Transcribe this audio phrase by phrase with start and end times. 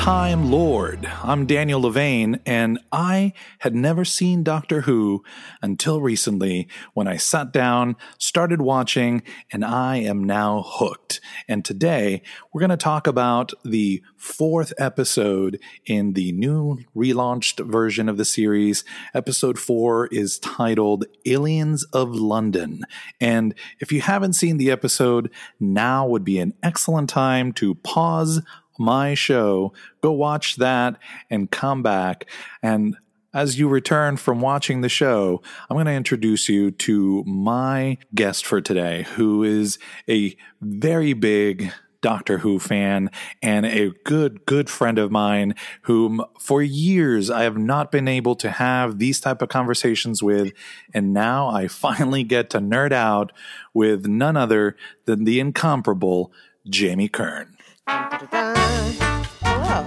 [0.00, 1.04] Time Lord.
[1.22, 5.22] I'm Daniel Levane, and I had never seen Doctor Who
[5.60, 11.20] until recently when I sat down, started watching, and I am now hooked.
[11.48, 18.08] And today we're going to talk about the fourth episode in the new relaunched version
[18.08, 18.84] of the series.
[19.12, 22.84] Episode four is titled Aliens of London.
[23.20, 28.40] And if you haven't seen the episode, now would be an excellent time to pause
[28.80, 30.98] my show, go watch that
[31.28, 32.28] and come back.
[32.62, 32.96] And
[33.32, 38.44] as you return from watching the show, I'm going to introduce you to my guest
[38.44, 43.10] for today, who is a very big Doctor Who fan
[43.42, 48.34] and a good, good friend of mine whom for years I have not been able
[48.36, 50.52] to have these type of conversations with.
[50.94, 53.32] And now I finally get to nerd out
[53.74, 56.32] with none other than the incomparable
[56.68, 57.54] Jamie Kern.
[57.90, 59.84] Hello.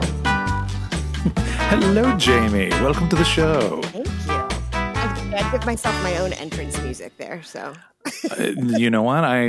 [1.70, 2.70] Hello, Jamie.
[2.82, 3.82] Welcome to the show.
[3.84, 4.14] Thank you.
[4.74, 7.74] I, I give myself my own entrance music there, so
[8.06, 9.24] Uh, you know what?
[9.24, 9.44] I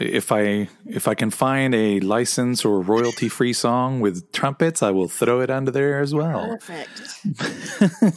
[0.00, 4.90] if I if I can find a license or royalty free song with trumpets, I
[4.90, 6.58] will throw it under there as well.
[6.58, 7.02] perfect.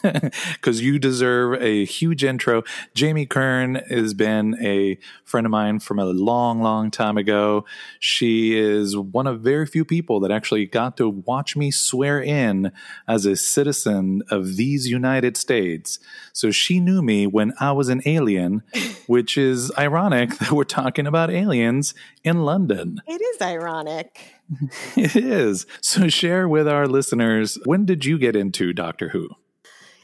[0.54, 2.64] Because you deserve a huge intro.
[2.94, 7.66] Jamie Kern has been a friend of mine from a long, long time ago.
[8.00, 12.72] She is one of very few people that actually got to watch me swear in
[13.08, 16.00] as a citizen of these United States.
[16.32, 18.64] So she knew me when I was an alien,
[19.08, 23.02] which is ironic that we're talking about aliens in London.
[23.06, 24.20] It is ironic.
[24.96, 25.66] It is.
[25.82, 29.30] So share with our listeners when did you get into Doctor Who?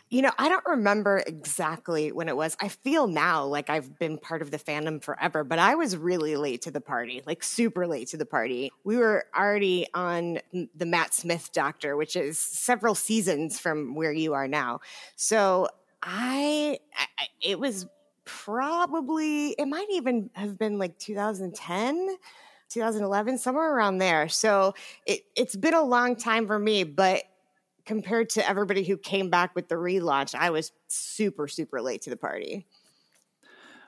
[0.10, 2.58] You know, I don't remember exactly when it was.
[2.60, 6.36] I feel now like I've been part of the fandom forever, but I was really
[6.36, 8.72] late to the party, like super late to the party.
[8.84, 14.34] We were already on the Matt Smith Doctor, which is several seasons from where you
[14.34, 14.80] are now.
[15.16, 15.68] So
[16.02, 17.86] I, I it was
[18.46, 22.18] probably, it might even have been like 2010.
[22.70, 24.76] 2011 somewhere around there so
[25.08, 27.24] it, it's been a long time for me but
[27.90, 32.12] compared to everybody who came back with the relaunch, I was super, super late to
[32.12, 32.68] the party.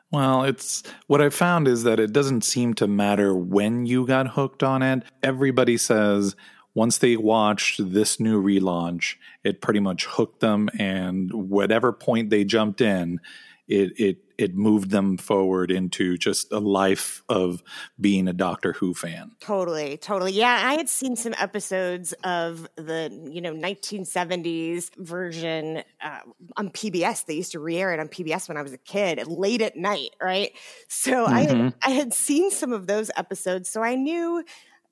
[0.09, 4.30] Well, it's what I found is that it doesn't seem to matter when you got
[4.30, 5.03] hooked on it.
[5.22, 6.35] Everybody says
[6.74, 12.44] once they watched this new relaunch, it pretty much hooked them, and whatever point they
[12.44, 13.19] jumped in,
[13.68, 17.62] it it it moved them forward into just a life of
[18.00, 19.31] being a Doctor Who fan.
[19.40, 20.34] Totally, totally.
[20.34, 26.19] Yeah, I had seen some episodes of the you know 1970s version uh,
[26.57, 27.25] on PBS.
[27.25, 30.16] They used to re-air it on PBS when I was a kid, late at night,
[30.22, 30.51] right?
[30.88, 34.44] So I had, I had seen some of those episodes, so I knew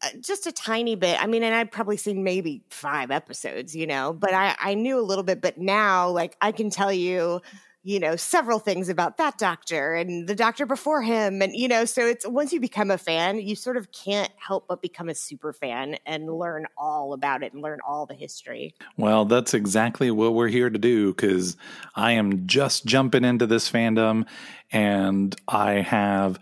[0.01, 1.21] uh, just a tiny bit.
[1.21, 4.97] I mean, and I'd probably seen maybe five episodes, you know, but I, I knew
[4.97, 5.41] a little bit.
[5.41, 7.41] But now, like, I can tell you,
[7.89, 11.41] you know, several things about that doctor and the doctor before him.
[11.41, 14.67] And, you know, so it's once you become a fan, you sort of can't help
[14.67, 18.75] but become a super fan and learn all about it and learn all the history.
[18.97, 21.57] Well, that's exactly what we're here to do because
[21.95, 24.27] I am just jumping into this fandom
[24.71, 26.39] and I have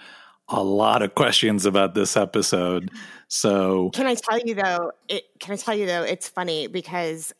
[0.49, 2.91] a lot of questions about this episode.
[3.29, 4.91] So, Can I tell you though?
[5.07, 6.03] It, can I tell you though?
[6.03, 7.33] It's funny because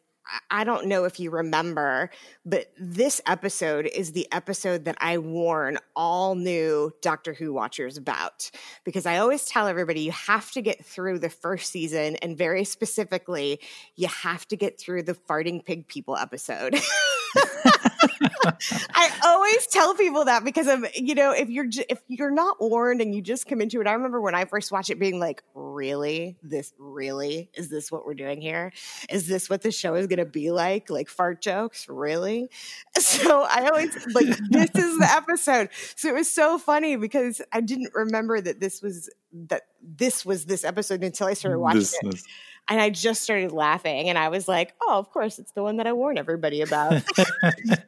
[0.49, 2.09] I- don't know if you remember,
[2.45, 8.51] but this episode is the episode that I warn all new Doctor Who watchers about
[8.83, 12.63] because I always tell everybody you have to get through the first season, and very
[12.65, 13.59] specifically,
[13.95, 16.75] you have to get through the farting pig people episode.
[18.93, 23.01] I always tell people that because of you know if you're if you're not warned
[23.01, 23.87] and you just come into it.
[23.87, 28.05] I remember when I first watched it being like, really, this really is this what
[28.05, 28.71] we're doing here?
[29.09, 30.89] Is this what the show is going to be like?
[30.89, 32.49] Like fart jokes, really?
[32.99, 35.69] So I always like this is the episode.
[35.95, 39.09] So it was so funny because I didn't remember that this was
[39.47, 42.11] that this was this episode until I started watching this, it.
[42.11, 42.23] this-
[42.69, 45.77] And I just started laughing and I was like, oh, of course, it's the one
[45.77, 47.01] that I warn everybody about.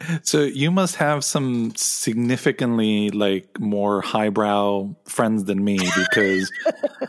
[0.22, 6.50] so you must have some significantly like more highbrow friends than me because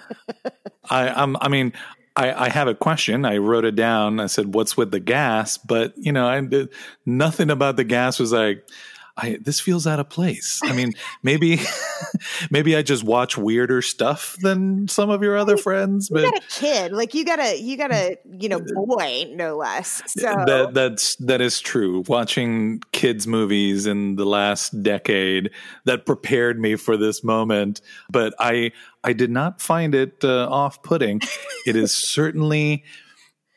[0.89, 1.73] I, I'm, I mean,
[2.15, 3.25] I, I have a question.
[3.25, 4.19] I wrote it down.
[4.19, 6.69] I said, "What's with the gas?" But you know, I did,
[7.05, 8.67] nothing about the gas was like,
[9.15, 10.59] I this feels out of place.
[10.63, 10.93] I mean,
[11.23, 11.59] maybe
[12.51, 16.43] maybe I just watch weirder stuff than some of your other friends, you but got
[16.43, 20.01] a kid, like you got a you got a you know boy, no less.
[20.23, 22.03] So that that's that is true.
[22.07, 25.49] Watching kids movies in the last decade
[25.85, 28.71] that prepared me for this moment, but I
[29.03, 31.21] I did not find it uh, off putting.
[31.65, 32.83] it is certainly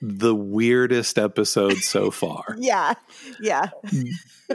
[0.03, 2.57] the weirdest episode so far.
[2.59, 2.95] yeah.
[3.41, 3.71] Yeah.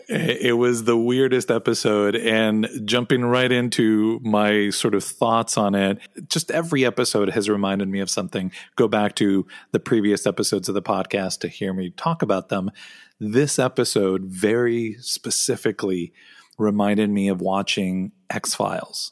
[0.07, 5.97] it was the weirdest episode and jumping right into my sort of thoughts on it
[6.29, 10.75] just every episode has reminded me of something go back to the previous episodes of
[10.75, 12.71] the podcast to hear me talk about them
[13.19, 16.13] this episode very specifically
[16.57, 19.11] reminded me of watching x-files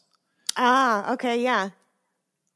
[0.55, 1.69] ah okay yeah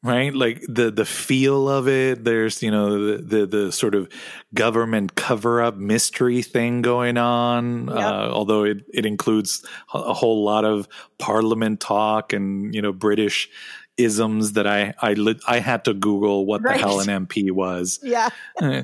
[0.04, 4.10] right like the the feel of it there's you know the the, the sort of
[4.54, 7.98] government cover up mystery thing going on yep.
[7.98, 13.50] uh, although it it includes a whole lot of parliament talk and you know british
[13.96, 15.16] isms that i i
[15.48, 16.78] i had to google what right.
[16.78, 18.30] the hell an mp was yeah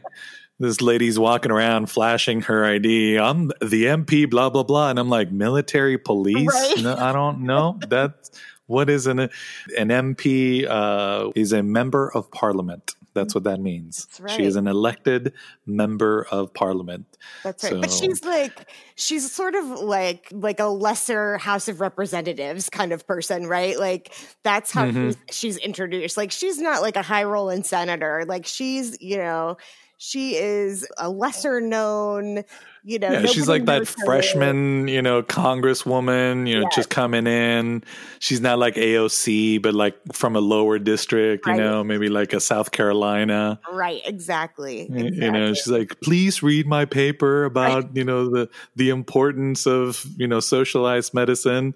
[0.59, 3.17] this lady's walking around flashing her ID.
[3.17, 6.47] I'm the MP, blah blah blah, and I'm like military police.
[6.47, 6.83] Right.
[6.83, 7.79] No, I don't know.
[7.87, 8.31] That's
[8.69, 10.65] what is an an MP?
[10.69, 12.95] Uh, is a member of parliament.
[13.15, 14.07] That's what that means.
[14.19, 14.31] Right.
[14.31, 15.33] She is an elected
[15.65, 17.05] member of parliament.
[17.43, 17.71] That's right.
[17.71, 22.93] So, but she's like she's sort of like like a lesser House of Representatives kind
[22.93, 23.77] of person, right?
[23.77, 24.13] Like
[24.43, 25.09] that's how mm-hmm.
[25.09, 26.15] she's, she's introduced.
[26.15, 28.23] Like she's not like a high rolling senator.
[28.27, 29.57] Like she's, you know,
[29.97, 32.43] she is a lesser known
[32.83, 36.75] you know, yeah, she's like that freshman, you know, congresswoman, you know, yes.
[36.75, 37.83] just coming in.
[38.19, 41.59] She's not like AOC, but like from a lower district, you right.
[41.59, 43.59] know, maybe like a South Carolina.
[43.71, 44.81] Right, exactly.
[44.81, 45.25] exactly.
[45.25, 47.95] You know, she's like, please read my paper about, right.
[47.95, 51.73] you know, the the importance of, you know, socialized medicine.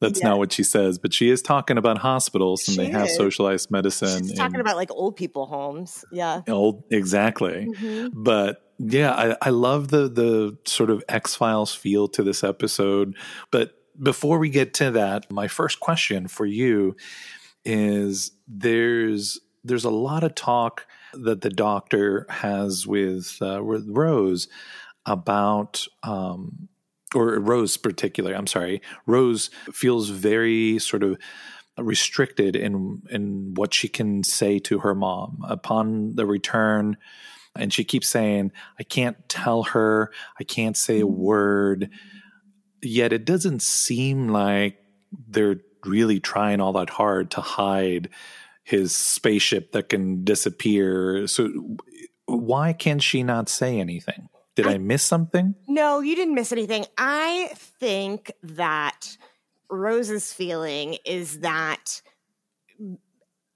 [0.00, 3.08] That's not what she says, but she is talking about hospitals and she they have
[3.08, 3.16] is.
[3.16, 4.26] socialized medicine.
[4.26, 6.06] She's talking about like old people homes.
[6.10, 6.40] Yeah.
[6.48, 7.68] Old exactly.
[7.68, 8.22] Mm-hmm.
[8.22, 13.14] But yeah, I, I love the the sort of X Files feel to this episode.
[13.50, 13.72] But
[14.02, 16.96] before we get to that, my first question for you
[17.62, 24.48] is there's there's a lot of talk that the doctor has with, uh, with Rose
[25.04, 26.68] about um,
[27.14, 31.18] or Rose particularly, I'm sorry, Rose feels very sort of
[31.76, 36.96] restricted in in what she can say to her mom upon the return
[37.56, 41.90] and she keeps saying I can't tell her, I can't say a word.
[42.82, 44.78] Yet it doesn't seem like
[45.28, 48.10] they're really trying all that hard to hide
[48.62, 51.26] his spaceship that can disappear.
[51.26, 51.76] So
[52.26, 54.28] why can she not say anything?
[54.56, 55.54] Did I, I miss something?
[55.68, 56.86] No, you didn't miss anything.
[56.98, 59.16] I think that
[59.70, 62.02] Rose's feeling is that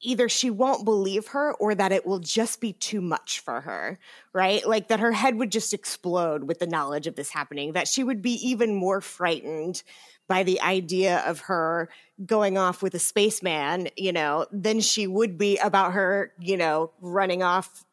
[0.05, 3.99] either she won't believe her or that it will just be too much for her,
[4.33, 4.67] right?
[4.67, 8.05] Like that her head would just explode with the knowledge of this happening, that she
[8.05, 9.83] would be even more frightened
[10.29, 11.89] by the idea of her
[12.25, 16.93] going off with a spaceman, you know, than she would be about her, you know,
[17.01, 17.85] running off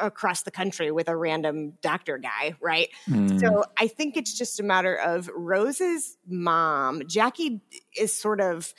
[0.00, 2.88] across the country with a random doctor guy, right?
[3.08, 3.40] Mm.
[3.40, 7.02] So I think it's just a matter of Rose's mom.
[7.06, 7.60] Jackie
[7.96, 8.72] is sort of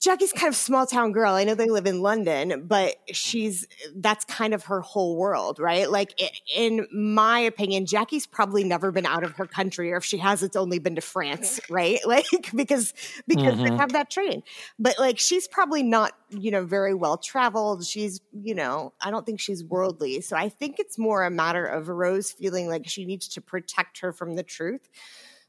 [0.00, 1.34] Jackie's kind of small town girl.
[1.34, 5.90] I know they live in London, but she's that's kind of her whole world, right?
[5.90, 6.18] Like
[6.56, 10.42] in my opinion, Jackie's probably never been out of her country, or if she has,
[10.42, 11.98] it's only been to France, right?
[12.10, 12.26] Like
[12.56, 12.92] because
[13.28, 13.62] because mm-hmm.
[13.62, 14.42] they have that train.
[14.80, 17.84] But like she's probably not, you know, very well traveled.
[17.86, 20.22] She's, you know, I don't think she's worldly.
[20.22, 24.00] So I think it's more a matter of Rose feeling like she needs to protect
[24.00, 24.88] her from the truth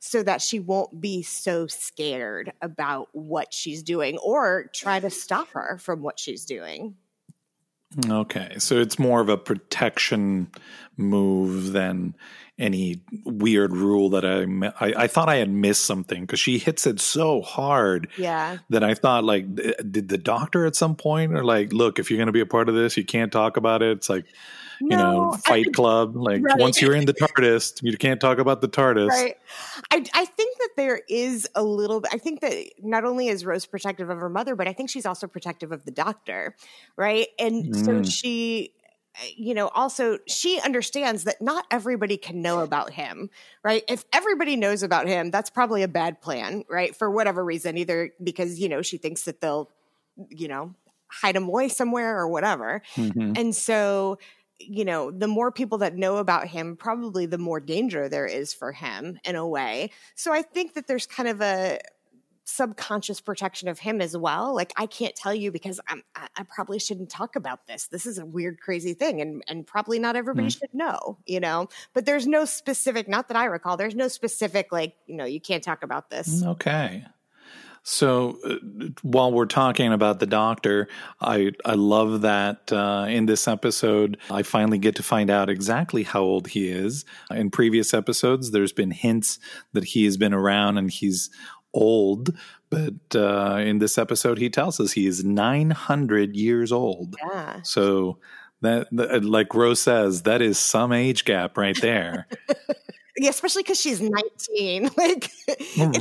[0.03, 5.50] so that she won't be so scared about what she's doing or try to stop
[5.51, 6.96] her from what she's doing.
[8.10, 10.50] Okay, so it's more of a protection
[10.98, 12.15] move than
[12.62, 14.44] any weird rule that I
[14.86, 18.08] I, I thought I had missed something because she hits it so hard.
[18.18, 18.60] Yeah.
[18.70, 22.18] That I thought like, did the doctor at some point or like, look, if you're
[22.18, 23.98] going to be a part of this, you can't talk about it.
[23.98, 24.25] It's like,
[24.80, 26.15] no, you know, Fight I, Club.
[26.15, 26.58] Like right.
[26.58, 29.10] once you're in the TARDIS, you can't talk about the TARDIS.
[29.10, 29.38] Right.
[29.91, 32.12] I, I think that there is a little bit.
[32.13, 35.06] I think that not only is Rose protective of her mother, but I think she's
[35.06, 36.56] also protective of the doctor,
[36.96, 37.27] right?
[37.39, 37.86] And mm.
[37.86, 38.74] so she
[39.36, 43.30] you know, also she understands that not everybody can know about him,
[43.63, 43.84] right?
[43.88, 46.96] If everybody knows about him, that's probably a bad plan, right?
[46.96, 49.70] For whatever reason, either because, you know, she thinks that they'll,
[50.30, 50.74] you know,
[51.08, 52.82] hide him away somewhere or whatever.
[52.96, 53.34] Mm-hmm.
[53.36, 54.18] And so
[54.68, 58.53] you know, the more people that know about him, probably the more danger there is
[58.53, 59.91] for him in a way.
[60.15, 61.80] So I think that there's kind of a
[62.43, 64.55] subconscious protection of him as well.
[64.55, 67.88] Like I can't tell you because I'm, I probably shouldn't talk about this.
[67.88, 70.60] This is a weird, crazy thing, and and probably not everybody mm.
[70.60, 71.69] should know, you know.
[71.93, 73.77] But there's no specific, not that I recall.
[73.77, 76.43] There's no specific like you know you can't talk about this.
[76.43, 77.05] Okay.
[77.83, 78.55] So uh,
[79.01, 80.88] while we're talking about the doctor,
[81.19, 86.03] I I love that uh, in this episode I finally get to find out exactly
[86.03, 87.05] how old he is.
[87.31, 89.39] In previous episodes, there's been hints
[89.74, 91.31] that he has been around and he's
[91.74, 92.36] old,
[92.70, 97.16] but uh, in this episode, he tells us he is 900 years old.
[97.22, 97.62] Yeah.
[97.63, 98.18] So
[98.62, 102.28] that, that like Rose says, that is some age gap right there.
[103.18, 104.90] yeah, especially because she's 19.
[104.98, 105.32] Like,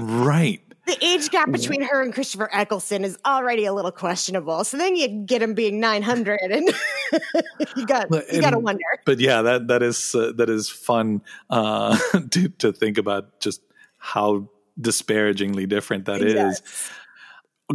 [0.01, 4.65] right the age gap between her and Christopher Eccleston is already a little questionable.
[4.65, 6.69] So then you get him being 900 and
[7.77, 8.85] you got you got to wonder.
[9.05, 11.99] But yeah, that that is uh, that is fun uh,
[12.31, 13.63] to to think about just
[13.99, 14.49] how
[14.79, 16.61] disparagingly different that yes.
[16.61, 16.91] is.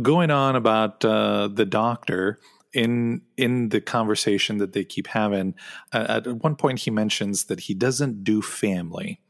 [0.01, 2.39] Going on about uh, the doctor
[2.73, 5.55] in in the conversation that they keep having,
[5.93, 9.21] uh, at one point he mentions that he doesn't do family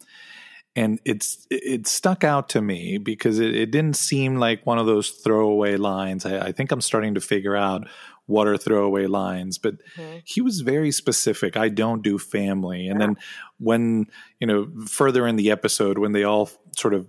[0.76, 4.86] and it's it stuck out to me because it, it, didn't seem like one of
[4.86, 6.26] those throwaway lines.
[6.26, 7.88] I, I, think I'm starting to figure out
[8.26, 10.18] what are throwaway lines, but mm-hmm.
[10.26, 11.56] he was very specific.
[11.56, 13.08] I don't do family, and yeah.
[13.08, 13.18] then
[13.58, 14.08] when
[14.40, 17.08] you know further in the episode when they all sort of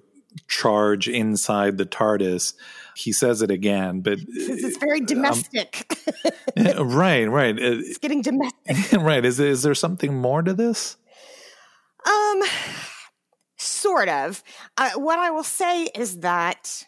[0.49, 2.55] charge inside the TARDIS.
[2.95, 5.93] He says it again, but it's very domestic.
[6.57, 7.55] Um, right, right.
[7.59, 8.93] It's getting domestic.
[8.99, 9.23] right.
[9.25, 10.97] Is is there something more to this?
[12.07, 12.43] Um
[13.59, 14.43] Sort of.
[14.79, 16.85] Uh, what I will say is that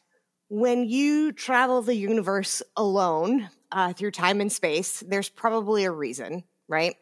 [0.48, 6.44] when you travel the universe alone uh, through time and space, there's probably a reason,
[6.68, 6.96] right?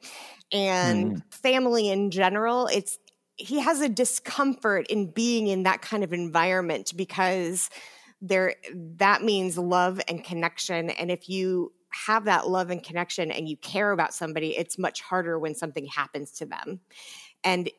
[0.52, 1.34] And mm.
[1.34, 2.98] family in general, it's
[3.36, 7.70] he has a discomfort in being in that kind of environment because
[8.22, 13.48] there that means love and connection and if you have that love and connection and
[13.48, 16.80] you care about somebody it's much harder when something happens to them
[17.44, 17.70] and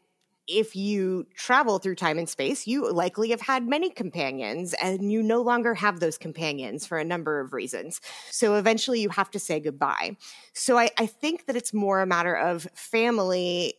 [0.48, 5.22] if you travel through time and space, you likely have had many companions and you
[5.22, 8.00] no longer have those companions for a number of reasons.
[8.32, 10.16] So eventually you have to say goodbye.
[10.54, 13.74] So I, I think that it's more a matter of family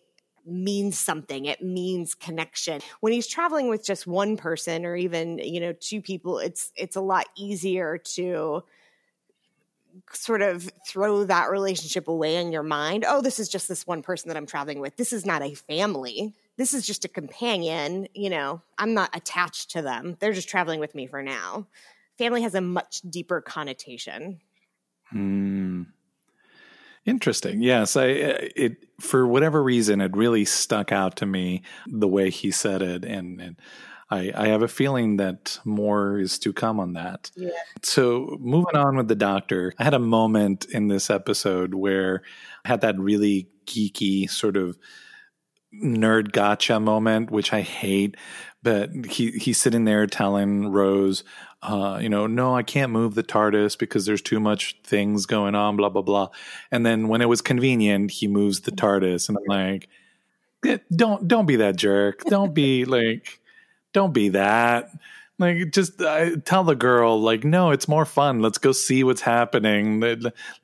[0.48, 5.60] means something it means connection when he's traveling with just one person or even you
[5.60, 8.62] know two people it's it's a lot easier to
[10.12, 13.04] sort of throw that relationship away in your mind.
[13.06, 14.96] Oh, this is just this one person that I'm traveling with.
[14.96, 16.34] This is not a family.
[16.56, 18.08] This is just a companion.
[18.14, 20.16] You know, I'm not attached to them.
[20.20, 21.66] They're just traveling with me for now.
[22.16, 24.40] Family has a much deeper connotation.
[25.10, 25.84] Hmm.
[27.08, 27.62] Interesting.
[27.62, 32.30] Yes, I uh, it for whatever reason it really stuck out to me the way
[32.30, 33.56] he said it and and
[34.10, 37.30] I, I have a feeling that more is to come on that.
[37.36, 37.50] Yeah.
[37.82, 42.22] So moving on with the doctor, I had a moment in this episode where
[42.64, 44.78] I had that really geeky sort of
[45.74, 48.16] nerd gotcha moment, which I hate.
[48.62, 51.22] But he he's sitting there telling Rose,
[51.62, 55.54] uh, you know, no, I can't move the TARDIS because there's too much things going
[55.54, 56.28] on, blah blah blah.
[56.70, 59.88] And then when it was convenient, he moves the TARDIS, and I'm like,
[60.64, 62.22] eh, don't don't be that jerk.
[62.24, 63.40] Don't be like
[63.92, 64.90] don't be that.
[65.40, 68.40] Like, just uh, tell the girl, like, no, it's more fun.
[68.40, 70.00] Let's go see what's happening.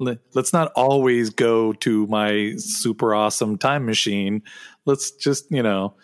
[0.00, 4.42] Let's not always go to my super awesome time machine.
[4.84, 5.94] Let's just, you know,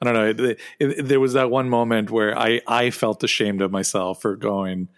[0.00, 0.44] I don't know.
[0.44, 4.36] It, it, there was that one moment where I, I felt ashamed of myself for
[4.36, 4.88] going,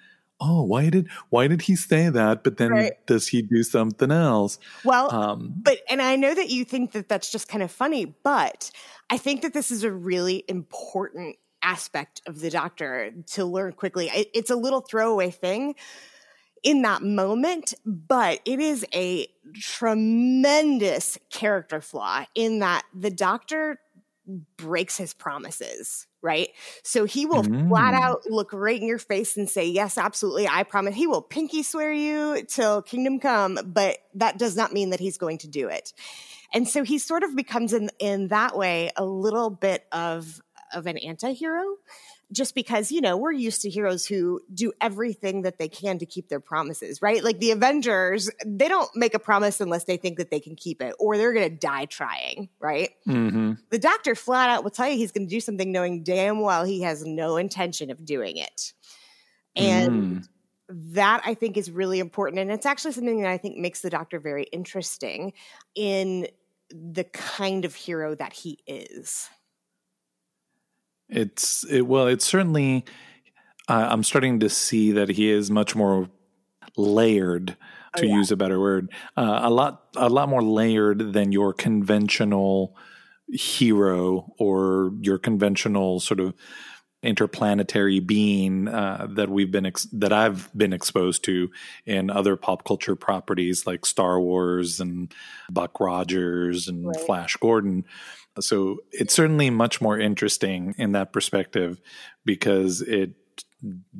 [0.40, 2.42] oh, why did why did he say that?
[2.42, 3.06] But then right.
[3.06, 4.58] does he do something else?
[4.84, 8.14] Well, um, but and I know that you think that that's just kind of funny,
[8.22, 8.70] but
[9.08, 14.08] I think that this is a really important aspect of the doctor to learn quickly.
[14.08, 15.74] It, it's a little throwaway thing
[16.62, 23.78] in that moment, but it is a tremendous character flaw in that the doctor
[24.56, 26.50] breaks his promises, right?
[26.82, 27.68] So he will mm.
[27.68, 30.94] flat out look right in your face and say, Yes, absolutely, I promise.
[30.94, 35.18] He will pinky swear you till kingdom come, but that does not mean that he's
[35.18, 35.92] going to do it.
[36.52, 40.40] And so he sort of becomes in in that way a little bit of
[40.72, 41.76] of an anti-hero
[42.32, 46.06] just because you know we're used to heroes who do everything that they can to
[46.06, 50.18] keep their promises right like the avengers they don't make a promise unless they think
[50.18, 53.52] that they can keep it or they're going to die trying right mm-hmm.
[53.70, 56.64] the doctor flat out will tell you he's going to do something knowing damn well
[56.64, 58.72] he has no intention of doing it
[59.56, 60.28] and mm.
[60.68, 63.90] that i think is really important and it's actually something that i think makes the
[63.90, 65.32] doctor very interesting
[65.74, 66.26] in
[66.70, 69.28] the kind of hero that he is
[71.10, 72.84] it's it, well, it's certainly.
[73.68, 76.10] Uh, I'm starting to see that he is much more
[76.76, 77.56] layered,
[77.96, 78.14] to oh, yeah.
[78.16, 82.76] use a better word, uh, a lot a lot more layered than your conventional
[83.28, 86.34] hero or your conventional sort of
[87.02, 91.50] interplanetary being uh, that we've been ex- that I've been exposed to
[91.86, 95.12] in other pop culture properties like Star Wars and
[95.50, 97.00] Buck Rogers and right.
[97.00, 97.84] Flash Gordon.
[98.38, 101.80] So it's certainly much more interesting in that perspective
[102.24, 103.12] because it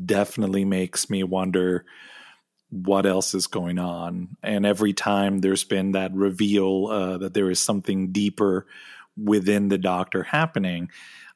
[0.04, 1.84] definitely makes me wonder
[2.70, 4.36] what else is going on.
[4.42, 8.66] And every time there's been that reveal uh, that there is something deeper
[9.16, 10.90] within the doctor happening,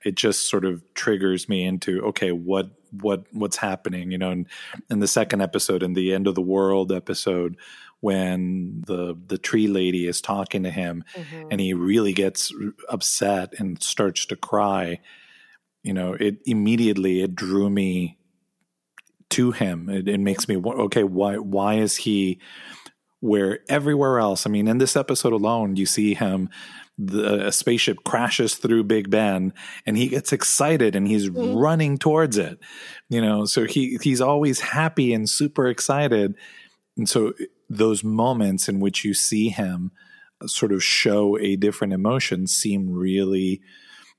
[0.05, 2.71] it just sort of triggers me into okay, what
[3.01, 4.13] what what's happening?
[4.13, 4.47] You know, and
[4.89, 7.57] in the second episode, in the end of the world episode,
[8.05, 11.49] when the the tree lady is talking to him, mm-hmm.
[11.51, 12.53] and he really gets
[12.91, 15.01] upset and starts to cry.
[15.83, 18.19] You know, it immediately it drew me
[19.31, 19.89] to him.
[19.89, 21.03] It, it makes me okay.
[21.03, 22.41] Why why is he?
[23.21, 26.51] Where everywhere else, I mean, in this episode alone, you see him
[26.99, 29.55] the, a spaceship crashes through Big Ben
[29.87, 31.57] and he gets excited and he's mm-hmm.
[31.57, 32.59] running towards it.
[33.09, 36.37] You know, so he he's always happy and super excited.
[36.99, 37.33] And so
[37.69, 39.93] those moments in which you see him
[40.47, 43.61] sort of show a different emotion seem really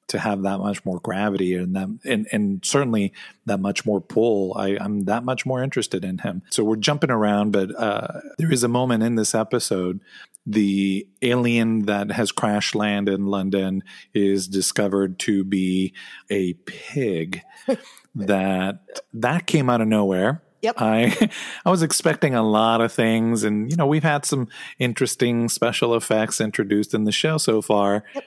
[0.08, 3.12] to have that much more gravity and that and, and certainly
[3.46, 7.12] that much more pull I, i'm that much more interested in him so we're jumping
[7.12, 10.00] around but uh, there is a moment in this episode
[10.46, 13.84] the alien that has crash land in London
[14.14, 15.94] is discovered to be
[16.30, 17.42] a pig.
[18.16, 20.42] that that came out of nowhere.
[20.66, 20.76] Yep.
[20.82, 21.30] I
[21.66, 24.48] I was expecting a lot of things and you know, we've had some
[24.80, 28.04] interesting special effects introduced in the show so far.
[28.16, 28.24] Yep.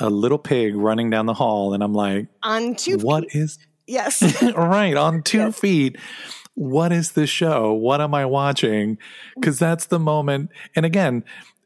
[0.00, 3.40] A little pig running down the hall and I'm like, on two What feet.
[3.42, 4.42] is Yes.
[4.56, 5.58] right, on two yes.
[5.58, 5.98] feet
[6.56, 7.72] what is this show?
[7.72, 8.98] What am I watching?
[9.34, 10.50] Because that's the moment.
[10.76, 11.24] And again,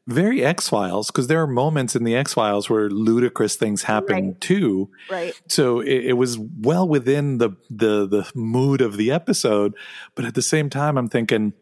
[0.09, 4.27] very X Files, because there are moments in the X Files where ludicrous things happen
[4.27, 4.41] right.
[4.41, 4.89] too.
[5.09, 5.39] Right.
[5.47, 9.75] So it, it, was well within the the the mood of the episode,
[10.15, 11.53] but at the same time, I'm thinking,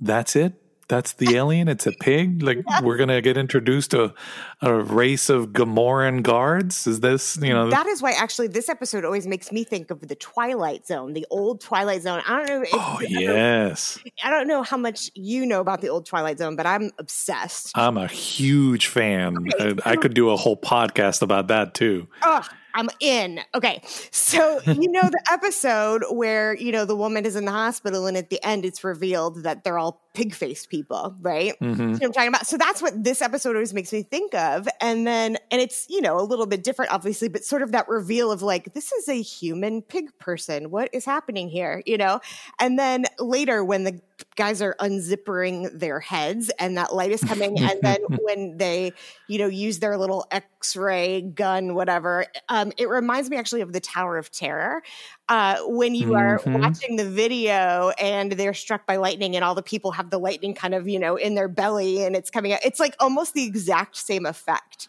[0.00, 0.54] that's it
[0.90, 1.68] that's the alien.
[1.68, 2.42] It's a pig.
[2.42, 2.82] Like yeah.
[2.82, 4.12] we're gonna get introduced to
[4.60, 6.86] a, a, race of Gamorrean guards.
[6.86, 7.70] Is this you know?
[7.70, 11.26] That is why actually this episode always makes me think of the Twilight Zone, the
[11.30, 12.22] old Twilight Zone.
[12.26, 12.62] I don't know.
[12.62, 13.98] If, oh yes.
[14.22, 17.70] I don't know how much you know about the old Twilight Zone, but I'm obsessed.
[17.76, 19.36] I'm a huge fan.
[19.54, 19.80] Okay.
[19.86, 22.08] I, I could do a whole podcast about that too.
[22.22, 23.40] Oh, I'm in.
[23.54, 23.82] Okay.
[24.10, 28.16] So, you know, the episode where, you know, the woman is in the hospital and
[28.16, 31.54] at the end it's revealed that they're all pig faced people, right?
[31.60, 32.02] Mm-hmm.
[32.02, 32.46] I'm talking about.
[32.46, 34.68] So that's what this episode always makes me think of.
[34.80, 37.88] And then, and it's, you know, a little bit different, obviously, but sort of that
[37.88, 40.70] reveal of like, this is a human pig person.
[40.70, 41.82] What is happening here?
[41.86, 42.20] You know?
[42.58, 44.00] And then later when the
[44.36, 48.92] guys are unzippering their heads and that light is coming, and then when they,
[49.28, 53.72] you know, use their little x ray gun, whatever, um, it reminds me actually of
[53.72, 54.82] the Tower of Terror
[55.28, 56.60] uh, when you are mm-hmm.
[56.60, 60.54] watching the video and they're struck by lightning and all the people have the lightning
[60.54, 62.60] kind of, you know, in their belly and it's coming out.
[62.64, 64.88] It's like almost the exact same effect.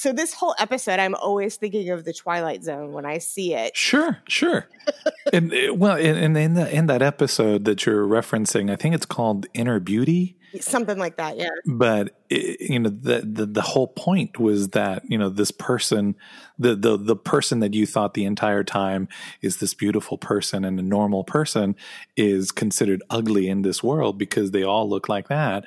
[0.00, 3.76] So this whole episode, I'm always thinking of the Twilight Zone when I see it.
[3.76, 4.66] Sure, sure.
[5.34, 9.04] and uh, well, and in, the, in that episode that you're referencing, I think it's
[9.04, 13.86] called Inner Beauty something like that yeah but it, you know the, the, the whole
[13.86, 16.16] point was that you know this person
[16.58, 19.06] the the the person that you thought the entire time
[19.42, 21.76] is this beautiful person and a normal person
[22.16, 25.64] is considered ugly in this world because they all look like that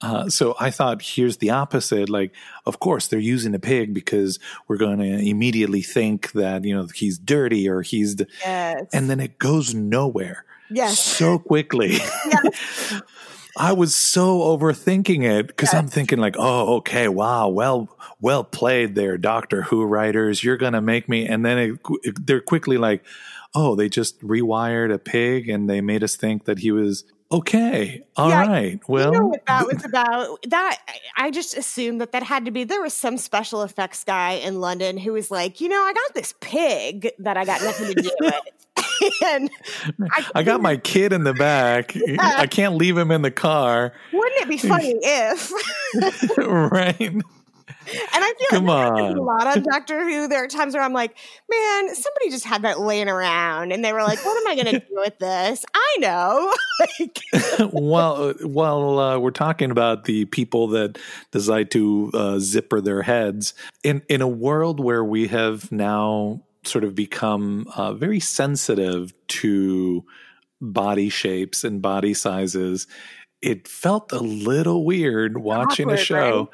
[0.00, 2.08] uh, so I thought, here's the opposite.
[2.08, 2.32] Like,
[2.66, 6.86] of course, they're using a pig because we're going to immediately think that you know
[6.94, 8.86] he's dirty or he's, the, yes.
[8.92, 10.44] and then it goes nowhere.
[10.70, 10.98] Yes.
[11.00, 11.98] So quickly.
[12.26, 13.02] Yes.
[13.60, 15.74] I was so overthinking it because yes.
[15.74, 17.88] I'm thinking like, oh, okay, wow, well,
[18.20, 20.44] well played there, Doctor Who writers.
[20.44, 23.04] You're gonna make me, and then it, it, they're quickly like,
[23.56, 28.02] oh, they just rewired a pig and they made us think that he was okay.
[28.16, 28.88] All yeah, right.
[28.88, 30.42] Well, you know what that was about?
[30.48, 30.78] That
[31.16, 34.60] I just assumed that that had to be there was some special effects guy in
[34.60, 38.02] London who was like, you know, I got this pig that I got nothing to
[38.02, 38.34] do with.
[39.24, 39.50] and
[40.10, 41.94] I, I, got my kid in the back.
[41.94, 42.16] Yeah.
[42.20, 43.92] I can't leave him in the car.
[44.12, 45.52] Wouldn't it be funny if?
[46.36, 47.14] right.
[47.90, 49.16] And I feel Come like on.
[49.16, 50.28] a lot of Doctor Who.
[50.28, 51.16] There are times where I'm like,
[51.50, 54.74] man, somebody just had that laying around, and they were like, "What am I going
[54.80, 56.54] to do with this?" I know.
[57.00, 60.98] like, well, well, uh, we're talking about the people that
[61.30, 66.84] decide to uh, zipper their heads in in a world where we have now sort
[66.84, 70.04] of become uh, very sensitive to
[70.60, 72.86] body shapes and body sizes
[73.40, 76.50] it felt a little weird watching Awkward, a show.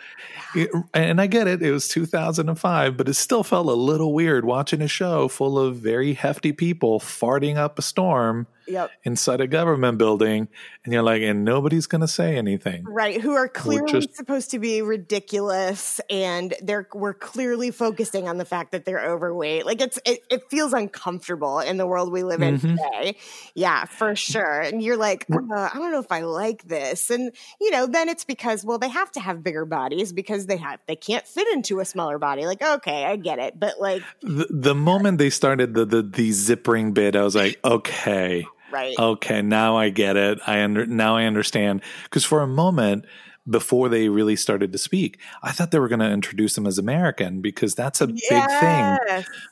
[0.54, 0.64] right?
[0.66, 4.44] It- and I get it, it was 2005, but it still felt a little weird
[4.44, 8.90] watching a show full of very hefty people farting up a storm Yep.
[9.04, 10.48] inside a government building.
[10.84, 12.84] And you're like, and nobody's going to say anything.
[12.84, 18.36] Right, who are clearly just- supposed to be ridiculous, and they're we're clearly focusing on
[18.38, 19.64] the fact that they're overweight.
[19.66, 22.76] Like it's it, it feels uncomfortable in the world we live in Mhm.
[22.76, 23.16] today.
[23.54, 24.60] Yeah, for sure.
[24.60, 28.08] And you're like, uh, I don't know if I like this, and you know, then
[28.08, 31.46] it's because well, they have to have bigger bodies because they have they can't fit
[31.54, 32.44] into a smaller body.
[32.46, 36.30] Like, okay, I get it, but like, The, the moment they started the, the, the
[36.30, 38.46] zippering bit, I was like, okay.
[38.74, 40.38] Right, Okay, now I get it.
[40.46, 41.80] I under now I understand.
[42.04, 43.06] Because for a moment
[43.48, 46.78] before they really started to speak, I thought they were going to introduce them as
[46.78, 48.98] American because that's a big thing.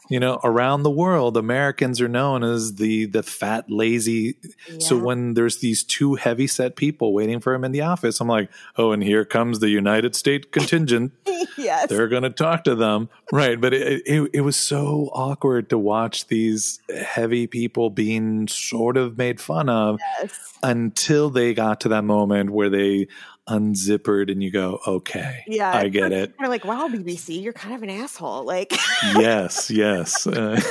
[0.09, 4.37] You know, around the world, Americans are known as the the fat, lazy.
[4.79, 8.29] So when there's these two heavy set people waiting for him in the office, I'm
[8.29, 11.13] like, oh, and here comes the United States contingent.
[11.59, 13.61] yes, They're going to talk to them, right?
[13.61, 19.19] But it, it it was so awkward to watch these heavy people being sort of
[19.19, 20.59] made fun of yes.
[20.63, 23.09] until they got to that moment where they
[23.49, 26.37] unzippered and you go, okay, Yeah, I get it.
[26.37, 28.45] Kind of like, wow, BBC, you're kind of an asshole.
[28.45, 28.73] Like,
[29.17, 30.27] yes, yes.
[30.43, 30.61] Uh,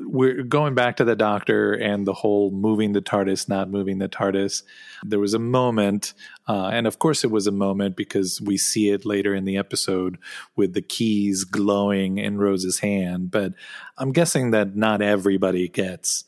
[0.00, 4.08] we're going back to the doctor and the whole moving the TARDIS, not moving the
[4.08, 4.62] TARDIS.
[5.04, 6.14] There was a moment,
[6.48, 9.56] uh, and of course it was a moment because we see it later in the
[9.56, 10.18] episode
[10.56, 13.30] with the keys glowing in Rose's hand.
[13.30, 13.54] But
[13.98, 16.24] I'm guessing that not everybody gets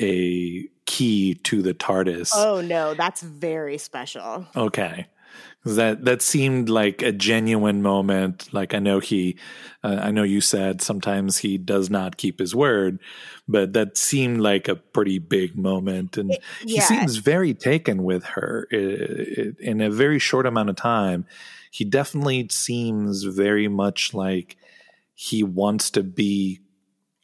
[0.00, 2.32] a key to the TARDIS.
[2.34, 4.46] oh no, that's very special.
[4.56, 5.06] Okay.
[5.64, 8.48] That that seemed like a genuine moment.
[8.52, 9.36] Like I know he,
[9.82, 13.00] uh, I know you said sometimes he does not keep his word,
[13.46, 16.30] but that seemed like a pretty big moment, and
[16.62, 16.82] he yeah.
[16.84, 21.26] seems very taken with her in a very short amount of time.
[21.70, 24.56] He definitely seems very much like
[25.14, 26.60] he wants to be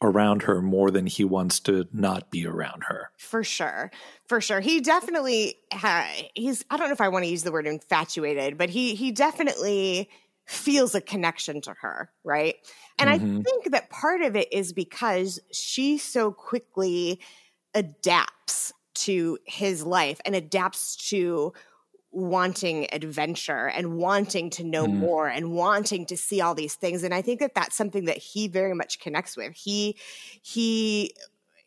[0.01, 3.11] around her more than he wants to not be around her.
[3.17, 3.91] For sure.
[4.27, 4.59] For sure.
[4.59, 8.57] He definitely ha- he's I don't know if I want to use the word infatuated,
[8.57, 10.09] but he he definitely
[10.47, 12.55] feels a connection to her, right?
[12.99, 13.45] And I Mhm.
[13.45, 17.21] think that part of it is because she so quickly
[17.73, 21.53] adapts to his life and adapts to
[22.15, 24.95] wanting adventure and wanting to know Mm.
[24.95, 27.03] more and wanting to see all these things.
[27.03, 29.53] And i think that that's something that he very much connects with.
[29.53, 29.97] He
[30.41, 31.13] he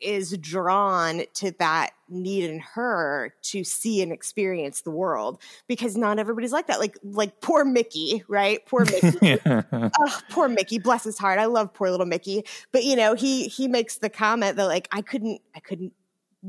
[0.00, 6.18] is drawn to that need in her to see and experience the world because not
[6.20, 6.78] everybody's like that.
[6.80, 8.64] Like like poor mickey right?
[8.64, 9.38] Poor mickey.
[9.44, 11.38] Oh, poor Mickey, bless his heart.
[11.38, 12.44] I love poor little Mickey.
[12.72, 15.92] But you know, he he makes the comment that like I couldn't I couldn't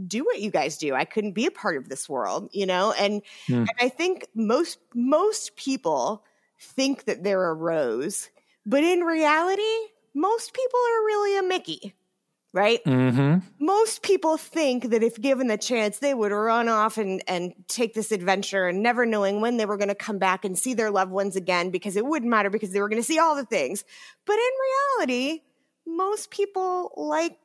[0.08, 0.94] do what you guys do.
[0.94, 2.94] I couldn't be a part of this world, you know?
[2.94, 3.54] And Hmm.
[3.54, 6.24] and I think most most people
[6.60, 8.30] think that they're a rose,
[8.66, 9.64] but in reality,
[10.14, 11.96] most people are really a Mickey.
[12.52, 12.84] Right?
[12.84, 13.46] Mm-hmm.
[13.64, 17.94] most people think that if given the chance, they would run off and, and take
[17.94, 20.90] this adventure and never knowing when they were going to come back and see their
[20.90, 23.46] loved ones again because it wouldn't matter because they were going to see all the
[23.46, 23.84] things.
[24.26, 24.50] But in
[24.98, 25.44] reality,
[25.86, 27.38] most people like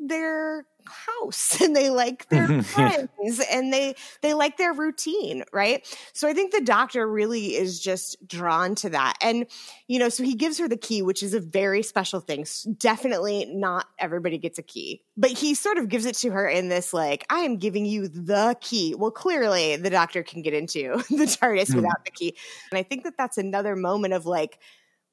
[0.00, 5.86] their house and they like their friends and they they like their routine right?
[6.12, 9.46] So i think the doctor really is just drawn to that and
[9.86, 12.46] you know so he gives her the key which is a very special thing.
[12.78, 16.68] Definitely not everybody gets a key but he sort of gives it to her in
[16.68, 18.94] this like i am giving you the key.
[18.94, 21.76] Well clearly the doctor can get into the tardis Hmm.
[21.76, 22.36] without the key
[22.70, 24.58] and i think that that's another moment of like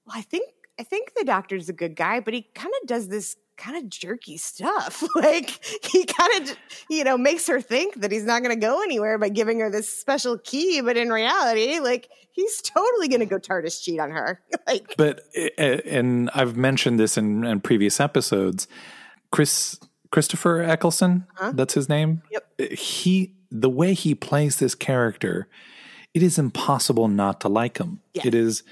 [0.05, 3.07] well i think i think the doctor's a good guy but he kind of does
[3.07, 6.58] this kind of jerky stuff like he kind of
[6.89, 9.70] you know makes her think that he's not going to go anywhere by giving her
[9.70, 14.12] this special key but in reality like he's totally going to go tardis cheat on
[14.12, 18.68] her like But uh, and I've mentioned this in, in previous episodes.
[19.32, 19.80] Chris
[20.12, 21.52] Christopher Eccleston, Huh?
[21.56, 22.22] that's his name.
[22.32, 22.48] Yep.
[22.60, 25.48] Eh, he the way he plays this character,
[26.13, 28.02] it is impossible not to like him.
[28.13, 28.24] Yeah.
[28.28, 28.63] It is.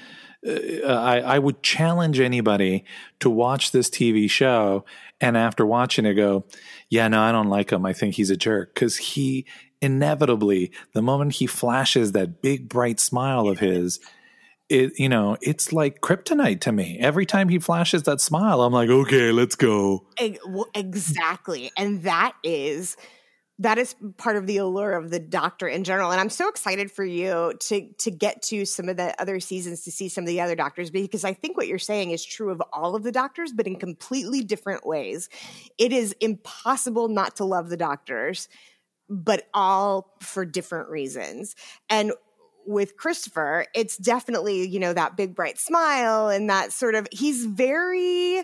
[0.45, 2.85] Uh, I, I would challenge anybody
[3.19, 4.85] to watch this TV show
[5.21, 6.45] and after watching it go,
[6.89, 7.85] yeah, no, I don't like him.
[7.85, 8.73] I think he's a jerk.
[8.73, 9.45] Because he
[9.81, 13.99] inevitably, the moment he flashes that big bright smile of his,
[14.69, 16.97] it you know it's like kryptonite to me.
[16.99, 20.05] Every time he flashes that smile i'm like okay let's go.
[20.73, 21.71] Exactly.
[21.77, 22.95] And that is
[23.59, 26.91] that is part of the allure of the doctor in general and i'm so excited
[26.91, 30.27] for you to to get to some of the other seasons to see some of
[30.27, 33.11] the other doctors because i think what you're saying is true of all of the
[33.11, 35.29] doctors but in completely different ways
[35.77, 38.47] it is impossible not to love the doctors
[39.09, 41.55] but all for different reasons.
[41.89, 42.13] And
[42.65, 47.45] with Christopher, it's definitely, you know, that big bright smile and that sort of he's
[47.45, 48.43] very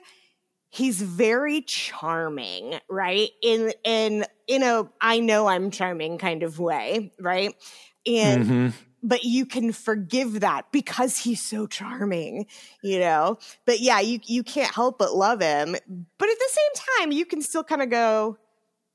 [0.69, 3.29] he's very charming, right?
[3.41, 7.55] In in in a I know I'm charming kind of way, right?
[8.05, 8.67] And mm-hmm.
[9.03, 12.45] but you can forgive that because he's so charming,
[12.84, 13.39] you know.
[13.65, 15.71] But yeah, you you can't help but love him.
[15.71, 18.38] But at the same time, you can still kind of go,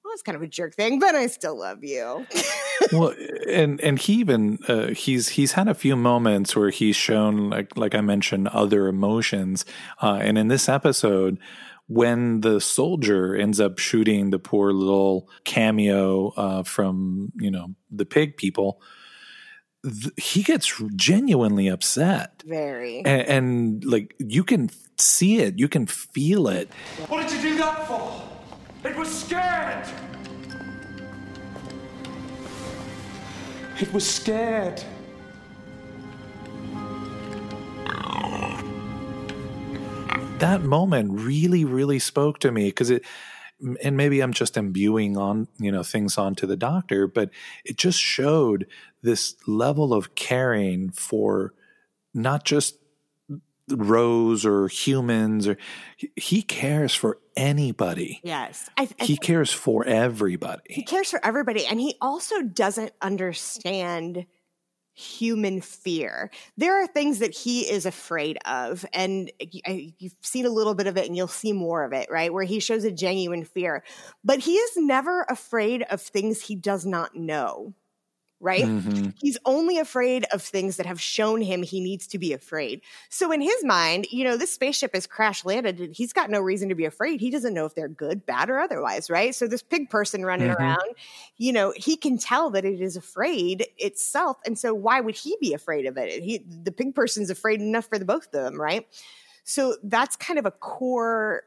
[0.04, 2.26] well, it's kind of a jerk thing, but I still love you.
[2.92, 3.14] well,
[3.48, 7.76] and and he even uh, he's he's had a few moments where he's shown like
[7.78, 9.64] like I mentioned other emotions,
[10.02, 11.38] uh, and in this episode,
[11.86, 18.04] when the soldier ends up shooting the poor little cameo uh, from you know the
[18.04, 18.82] pig people.
[20.16, 22.42] he gets genuinely upset.
[22.46, 22.98] Very.
[23.04, 26.70] And, and like you can see it, you can feel it.
[27.08, 28.33] What did you do that for?
[28.84, 29.86] It was scared.
[33.80, 34.82] It was scared.
[40.38, 43.04] That moment really, really spoke to me because it,
[43.82, 47.30] and maybe I'm just imbuing on, you know, things onto the doctor, but
[47.64, 48.66] it just showed
[49.02, 51.54] this level of caring for
[52.12, 52.76] not just
[53.70, 55.56] Rose or humans or
[56.16, 58.20] he cares for anybody.
[58.22, 58.68] Yes.
[58.76, 60.62] I, I, he cares for everybody.
[60.68, 64.26] He cares for everybody and he also doesn't understand
[64.96, 66.30] human fear.
[66.56, 70.96] There are things that he is afraid of and you've seen a little bit of
[70.96, 72.32] it and you'll see more of it, right?
[72.32, 73.82] Where he shows a genuine fear.
[74.22, 77.74] But he is never afraid of things he does not know
[78.40, 78.64] right?
[78.64, 79.10] Mm-hmm.
[79.18, 82.82] He's only afraid of things that have shown him he needs to be afraid.
[83.08, 86.40] So in his mind, you know, this spaceship is crash landed and he's got no
[86.40, 87.20] reason to be afraid.
[87.20, 89.34] He doesn't know if they're good, bad, or otherwise, right?
[89.34, 90.62] So this pig person running mm-hmm.
[90.62, 90.94] around,
[91.36, 94.38] you know, he can tell that it is afraid itself.
[94.44, 96.22] And so why would he be afraid of it?
[96.22, 98.86] He the pig person's afraid enough for the both of them, right?
[99.44, 101.44] So that's kind of a core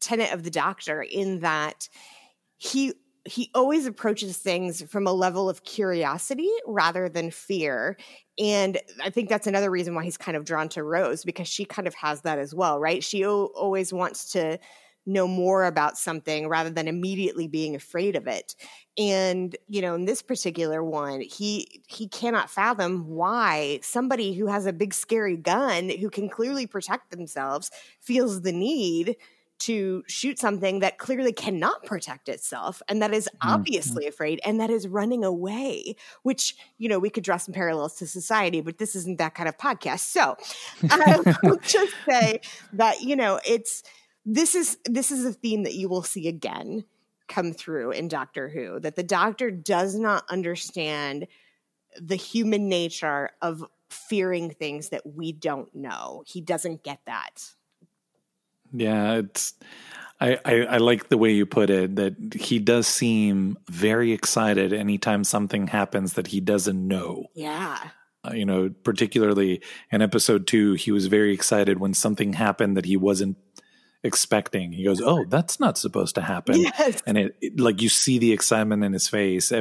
[0.00, 1.88] tenet of the doctor in that
[2.56, 2.94] he
[3.26, 7.96] he always approaches things from a level of curiosity rather than fear.
[8.38, 11.64] And I think that's another reason why he's kind of drawn to Rose because she
[11.64, 13.02] kind of has that as well, right?
[13.02, 14.58] She o- always wants to
[15.06, 18.54] know more about something rather than immediately being afraid of it.
[18.96, 24.64] And, you know, in this particular one, he he cannot fathom why somebody who has
[24.66, 29.16] a big scary gun who can clearly protect themselves feels the need
[29.64, 33.54] to shoot something that clearly cannot protect itself and that is mm-hmm.
[33.54, 34.10] obviously mm-hmm.
[34.10, 38.06] afraid and that is running away which you know we could draw some parallels to
[38.06, 40.36] society but this isn't that kind of podcast so
[40.90, 42.40] i will just say
[42.74, 43.82] that you know it's
[44.26, 46.84] this is this is a theme that you will see again
[47.26, 51.26] come through in doctor who that the doctor does not understand
[51.98, 57.54] the human nature of fearing things that we don't know he doesn't get that
[58.74, 59.54] yeah, it's.
[60.20, 64.72] I, I, I, like the way you put it that he does seem very excited
[64.72, 67.26] anytime something happens that he doesn't know.
[67.34, 67.78] Yeah.
[68.24, 69.60] Uh, you know, particularly
[69.90, 73.36] in episode two, he was very excited when something happened that he wasn't
[74.04, 74.72] expecting.
[74.72, 77.02] He goes, "Oh, that's not supposed to happen," yes.
[77.06, 79.52] and it, it, like you see the excitement in his face.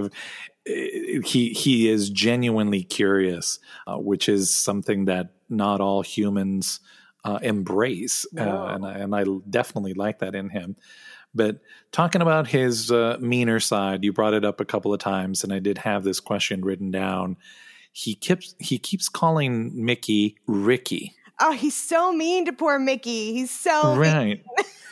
[0.65, 6.79] He he is genuinely curious, uh, which is something that not all humans
[7.23, 10.75] uh, embrace, uh, and, I, and I definitely like that in him.
[11.35, 11.59] But
[11.91, 15.51] talking about his uh, meaner side, you brought it up a couple of times, and
[15.51, 17.37] I did have this question written down.
[17.91, 21.15] He keeps he keeps calling Mickey Ricky.
[21.39, 23.33] Oh, he's so mean to poor Mickey.
[23.33, 24.43] He's so right.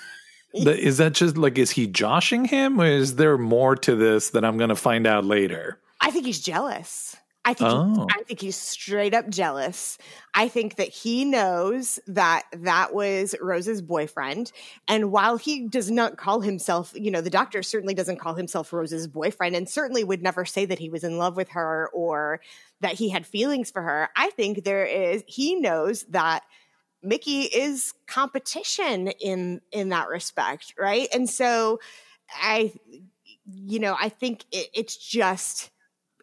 [0.53, 4.43] is that just like is he joshing him, or is there more to this that
[4.43, 5.79] I'm going to find out later?
[5.99, 7.10] I think he's jealous.
[7.43, 7.93] I think oh.
[7.93, 9.97] he, I think he's straight up jealous.
[10.35, 14.51] I think that he knows that that was Rose's boyfriend,
[14.87, 18.71] and while he does not call himself, you know, the doctor certainly doesn't call himself
[18.71, 22.41] Rose's boyfriend, and certainly would never say that he was in love with her or
[22.81, 24.09] that he had feelings for her.
[24.15, 26.43] I think there is he knows that
[27.01, 31.07] Mickey is competition in in that respect, right?
[31.11, 31.79] And so
[32.31, 32.73] I,
[33.51, 35.70] you know, I think it, it's just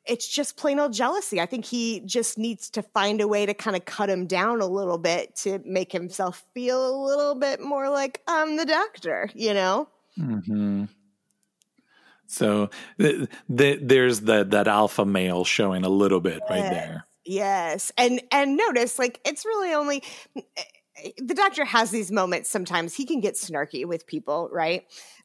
[0.09, 1.41] it's just plain old jealousy.
[1.41, 4.61] I think he just needs to find a way to kind of cut him down
[4.61, 9.31] a little bit to make himself feel a little bit more like I'm the doctor,
[9.35, 9.89] you know?
[10.19, 10.85] Mm-hmm.
[12.27, 16.51] So th- th- there's that that alpha male showing a little bit yes.
[16.51, 17.07] right there.
[17.25, 20.03] Yes, and and notice like it's really only
[21.17, 24.85] the doctor has these moments sometimes he can get snarky with people right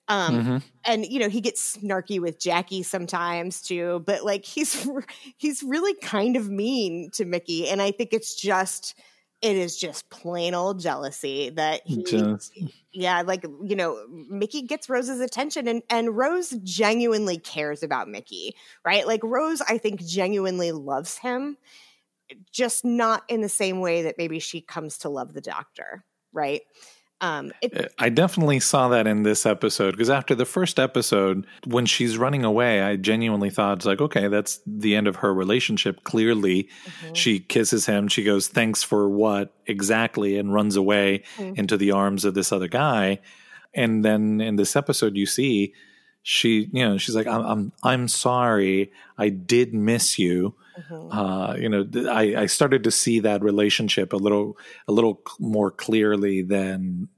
[0.10, 0.58] Um, Mm-hmm.
[0.86, 4.88] and you know he gets snarky with Jackie sometimes too, but like he's
[5.38, 8.96] he's really kind of mean to Mickey, and I think it's just
[9.42, 12.30] it is just plain old jealousy that he
[12.94, 18.56] yeah like you know mickey gets rose's attention and and rose genuinely cares about mickey
[18.86, 21.58] right like rose i think genuinely loves him
[22.52, 26.62] just not in the same way that maybe she comes to love the doctor right
[27.24, 31.86] um it, I definitely saw that in this episode because after the first episode, when
[31.86, 36.04] she's running away, I genuinely thought it's like, okay, that's the end of her relationship.
[36.04, 36.68] Clearly,
[37.02, 37.16] Mhm.
[37.16, 38.08] she kisses him.
[38.08, 41.58] She goes, "Thanks for what exactly?" and runs away Mhm.
[41.58, 43.20] into the arms of this other guy.
[43.74, 45.74] And then in this episode, you see
[46.26, 48.92] she, you know, she's like, "I'm, I'm, I'm sorry.
[49.18, 51.10] I did miss you." Mhm.
[51.12, 54.58] uh, you know, I, I started to see that relationship a little,
[54.88, 57.10] a little more clearly than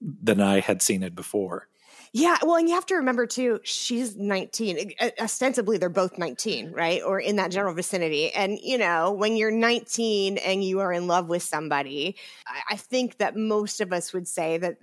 [0.00, 1.68] than I had seen it before.
[2.16, 4.92] Yeah, well, and you have to remember too, she's 19.
[5.00, 7.02] Uh, Ostensibly, they're both 19, right?
[7.02, 8.30] Or in that general vicinity.
[8.32, 12.14] And, you know, when you're 19 and you are in love with somebody,
[12.46, 14.76] I, I think that most of us would say that,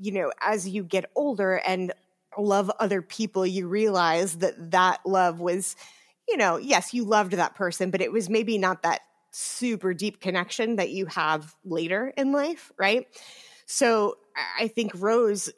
[0.00, 1.92] you know, as you get older and
[2.38, 5.76] love other people, you realize that that love was,
[6.28, 9.00] you know, yes, you loved that person, but it was maybe not that
[9.32, 13.06] super deep connection that you have later in life, right?
[13.66, 14.18] So
[14.58, 15.50] I- think Rose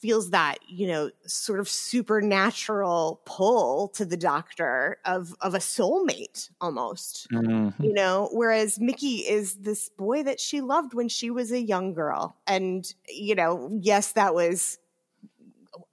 [0.00, 6.48] feels that you know sort of supernatural pull to the doctor of of a soulmate
[6.60, 7.82] almost mm-hmm.
[7.82, 8.30] you know?
[8.32, 12.36] Whereas mickey is this boy that she loved when she was a young girl.
[12.46, 14.78] And you know yes that was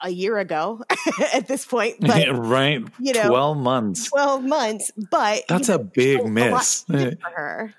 [0.01, 0.81] a year ago
[1.33, 4.09] at this point but right, you know, twelve months.
[4.09, 6.83] 12 months but That's you a know, big a lot miss.
[6.83, 7.73] did for her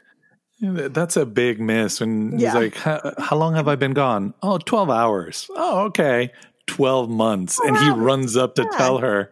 [0.60, 2.00] That's a big miss.
[2.00, 2.48] And Yeah.
[2.52, 4.32] he's like, how, "How long have I been gone?
[4.42, 5.48] Oh, 12 hours.
[5.56, 6.30] Oh, okay,
[6.66, 8.78] twelve months." and he runs up to Yeah.
[8.78, 9.30] tell her.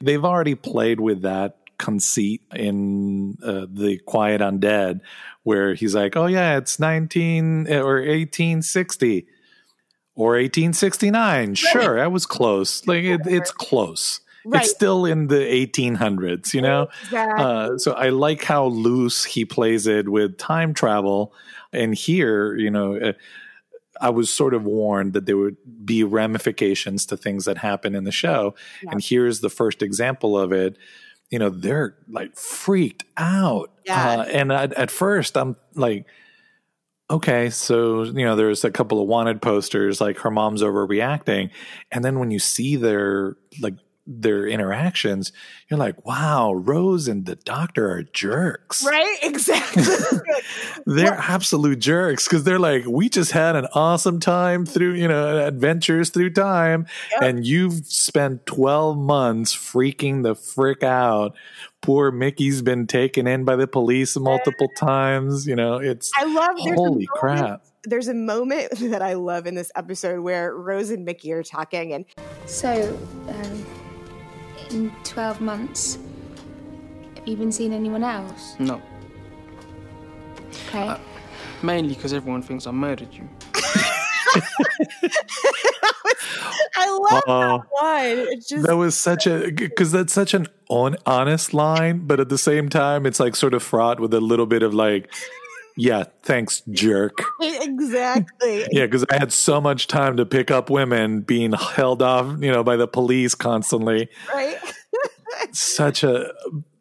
[0.00, 5.00] They've already played with that conceit in uh, the Quiet Undead,
[5.44, 9.26] where he's like, "Oh yeah, it's nineteen uh, or eighteen sixty
[10.18, 11.54] or eighteen sixty nine.
[11.54, 12.86] Sure, that was close.
[12.86, 14.20] Like it, it's close.
[14.44, 14.62] Right.
[14.62, 17.44] It's still in the eighteen hundreds, you know." Exactly.
[17.44, 21.32] Uh, so I like how loose he plays it with time travel.
[21.72, 23.12] And here, you know, uh,
[24.00, 28.04] I was sort of warned that there would be ramifications to things that happen in
[28.04, 28.54] the show.
[28.82, 28.90] Yeah.
[28.92, 30.78] And here's the first example of it.
[31.30, 33.70] You know, they're like freaked out.
[33.84, 34.20] Yeah.
[34.20, 36.06] Uh, and at, at first, I'm like,
[37.10, 41.50] okay, so, you know, there's a couple of wanted posters like her mom's overreacting.
[41.90, 43.74] And then when you see their, like,
[44.10, 45.32] their interactions,
[45.68, 48.82] you're like, wow, Rose and the doctor are jerks.
[48.84, 49.84] right exactly
[50.86, 55.46] They're absolute jerks because they're like, we just had an awesome time through, you know,
[55.46, 56.86] adventures through time.
[57.12, 57.22] Yep.
[57.22, 61.36] And you've spent 12 months freaking the frick out.
[61.80, 65.46] Poor Mickey's been taken in by the police multiple times.
[65.46, 67.64] You know, it's i love there's a holy moment- crap.
[67.84, 71.92] there's a moment that I love in this episode where Rose and Mickey are talking,
[71.94, 72.04] and
[72.46, 73.66] So, um,
[74.70, 75.98] in 12 months,
[77.16, 78.56] have you been seeing anyone else?
[78.58, 78.82] No,
[80.68, 80.94] Okay.
[81.62, 83.28] mainly because everyone thinks I murdered you.
[86.76, 87.40] I love Oh.
[87.58, 88.40] that line.
[88.40, 92.38] Just That was such a because that's such an on, honest line, but at the
[92.38, 95.12] same time, it's like sort of fraught with a little bit of like,
[95.76, 97.18] yeah, thanks, jerk.
[97.40, 98.66] exactly.
[98.70, 102.50] Yeah, because I had so much time to pick up women being held off, you
[102.52, 104.08] know, by the police constantly.
[104.32, 104.58] Right.
[105.52, 106.32] Such a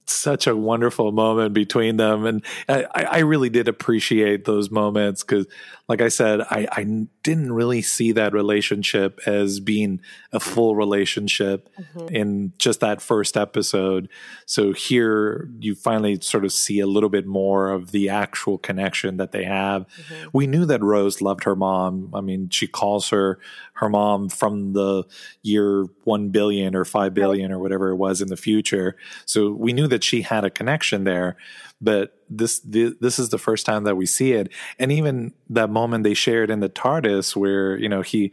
[0.10, 5.48] such a wonderful moment between them, and I, I really did appreciate those moments because,
[5.88, 6.84] like I said, I, I
[7.24, 12.14] didn't really see that relationship as being a full relationship mm-hmm.
[12.14, 14.10] in just that first episode.
[14.46, 19.18] So here you finally sort of see a little bit more of the actual connection
[19.18, 19.88] that they have.
[19.88, 20.30] Mm-hmm.
[20.34, 22.12] We knew that Rose loved her mom.
[22.14, 23.40] I mean, she calls her
[23.78, 25.04] her mom from the
[25.44, 28.96] year 1 billion or 5 billion or whatever it was in the future.
[29.26, 31.38] So we knew that she had a connection there.
[31.80, 36.04] But this this is the first time that we see it, and even that moment
[36.04, 38.32] they shared in the TARDIS, where you know he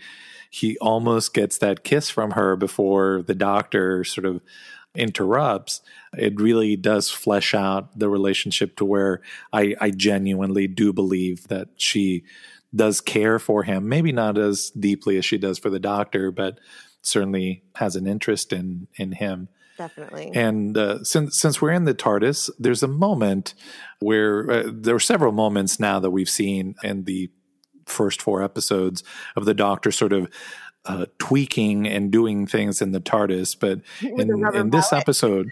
[0.49, 4.41] he almost gets that kiss from her before the doctor sort of
[4.95, 5.81] interrupts,
[6.17, 9.21] it really does flesh out the relationship to where
[9.53, 12.23] I, I genuinely do believe that she
[12.75, 13.89] does care for him.
[13.89, 16.59] Maybe not as deeply as she does for the doctor, but
[17.03, 19.49] certainly has an interest in in him.
[19.77, 20.31] Definitely.
[20.35, 23.55] And uh, since since we're in the TARDIS, there's a moment
[23.99, 27.31] where uh, there are several moments now that we've seen in the
[27.87, 29.03] first four episodes
[29.37, 30.29] of the Doctor sort of
[30.87, 35.49] uh, tweaking and doing things in the TARDIS, but in, in this episode,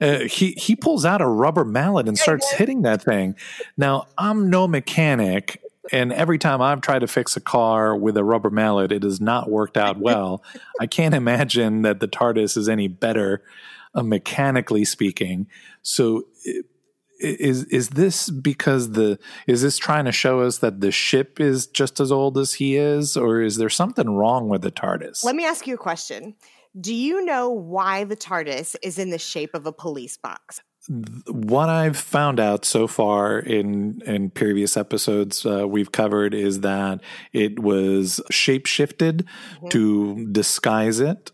[0.00, 3.34] uh, he he pulls out a rubber mallet and starts hitting that thing.
[3.76, 5.60] Now I'm no mechanic,
[5.92, 9.20] and every time I've tried to fix a car with a rubber mallet, it has
[9.20, 10.42] not worked out well.
[10.80, 13.42] I can't imagine that the TARDIS is any better,
[13.94, 15.46] uh, mechanically speaking.
[15.82, 16.24] So.
[17.20, 19.18] Is is this because the
[19.48, 22.76] is this trying to show us that the ship is just as old as he
[22.76, 25.24] is, or is there something wrong with the TARDIS?
[25.24, 26.36] Let me ask you a question.
[26.80, 30.60] Do you know why the TARDIS is in the shape of a police box?
[30.88, 37.00] What I've found out so far in in previous episodes uh, we've covered is that
[37.32, 39.26] it was shape shifted
[39.70, 41.32] to disguise it.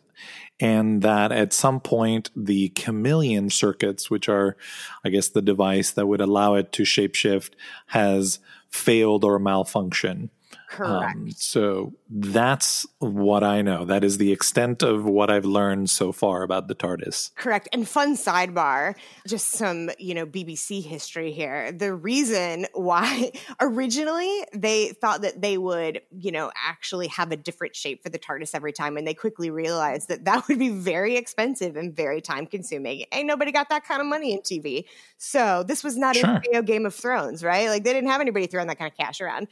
[0.60, 4.56] And that at some point, the chameleon circuits, which are,
[5.04, 7.50] I guess, the device that would allow it to shapeshift,
[7.88, 8.38] has
[8.70, 10.30] failed or malfunctioned.
[10.74, 11.16] Correct.
[11.16, 13.84] Um, so that's what I know.
[13.84, 17.34] That is the extent of what I've learned so far about the TARDIS.
[17.36, 17.68] Correct.
[17.72, 18.94] And fun sidebar,
[19.28, 21.70] just some, you know, BBC history here.
[21.70, 27.76] The reason why originally they thought that they would, you know, actually have a different
[27.76, 28.96] shape for the TARDIS every time.
[28.96, 33.04] And they quickly realized that that would be very expensive and very time consuming.
[33.12, 34.84] Ain't nobody got that kind of money in TV.
[35.18, 36.40] So this was not Sure.
[36.52, 37.68] in Game of Thrones, right?
[37.68, 39.48] Like they didn't have anybody throwing that kind of cash around.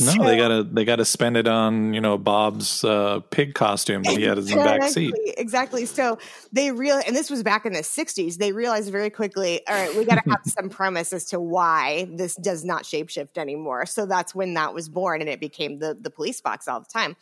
[0.00, 0.36] No, So- they
[0.72, 4.44] they gotta spend it on you know Bob's uh, pig costume that he had in
[4.44, 5.14] the back seat.
[5.36, 5.86] Exactly, Exactly.
[5.86, 6.18] So
[6.52, 8.36] they real and this was back in the 60s.
[8.36, 12.08] They realized very quickly, all right, we got to have some premise as to why
[12.10, 13.86] this does not shapeshift anymore.
[13.86, 16.86] So that's when that was born and it became the the police box all the
[16.86, 17.16] time.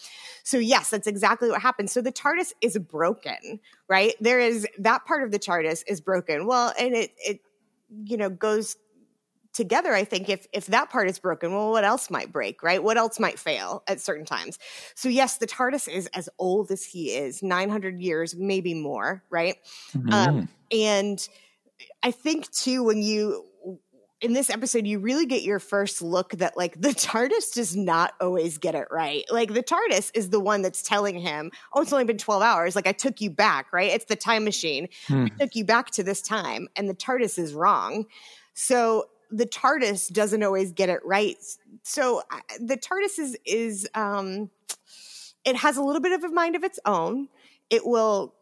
[0.44, 1.90] So yes, that's exactly what happened.
[1.90, 4.14] So the TARDIS is broken, right?
[4.20, 6.46] There is that part of the TARDIS is broken.
[6.46, 7.40] Well, and it it
[8.04, 8.76] you know goes
[9.52, 12.82] together i think if if that part is broken well what else might break right?
[12.82, 14.58] What else might fail at certain times?
[14.94, 19.56] So yes the tardis is as old as he is 900 years maybe more right?
[20.10, 21.26] Um, and
[22.02, 23.44] i think too when you
[24.20, 28.14] in this episode you really get your first look that like the tardis does not
[28.20, 29.24] always get it right.
[29.30, 32.76] Like the tardis is the one that's telling him oh it's only been 12 hours.
[32.76, 33.90] Like i took you back right?
[33.90, 34.88] It's the time machine.
[35.24, 38.06] I took you back to this time and the tardis is wrong.
[38.54, 41.36] So the TARDIS doesn't always get it right.
[41.82, 42.22] So
[42.60, 44.50] the TARDIS is is um,
[45.44, 47.28] it has a little bit of a mind of its own.
[47.70, 48.34] It will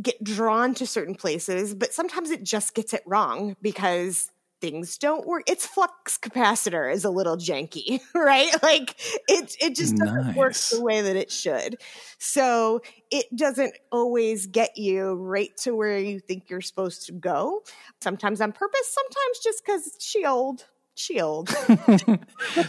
[0.00, 4.30] get drawn to certain places, but sometimes it just gets it wrong because
[4.62, 5.42] things don't work.
[5.50, 8.50] Its flux capacitor is a little janky, right?
[8.62, 8.94] Like
[9.28, 11.78] it it just doesn't work the way that it should.
[12.18, 17.62] So it doesn't always get you right to where you think you're supposed to go.
[18.00, 20.64] Sometimes on purpose, sometimes just because she old.
[20.94, 21.48] She old.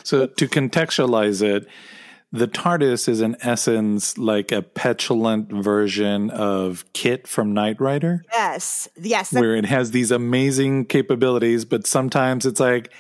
[0.04, 1.68] So to contextualize it,
[2.34, 8.90] the TARDIS is in essence like a petulant version of KITT from Knight Rider, yes.
[9.00, 9.30] Yes.
[9.30, 12.92] that- where it has these amazing capabilities, but sometimes it's like,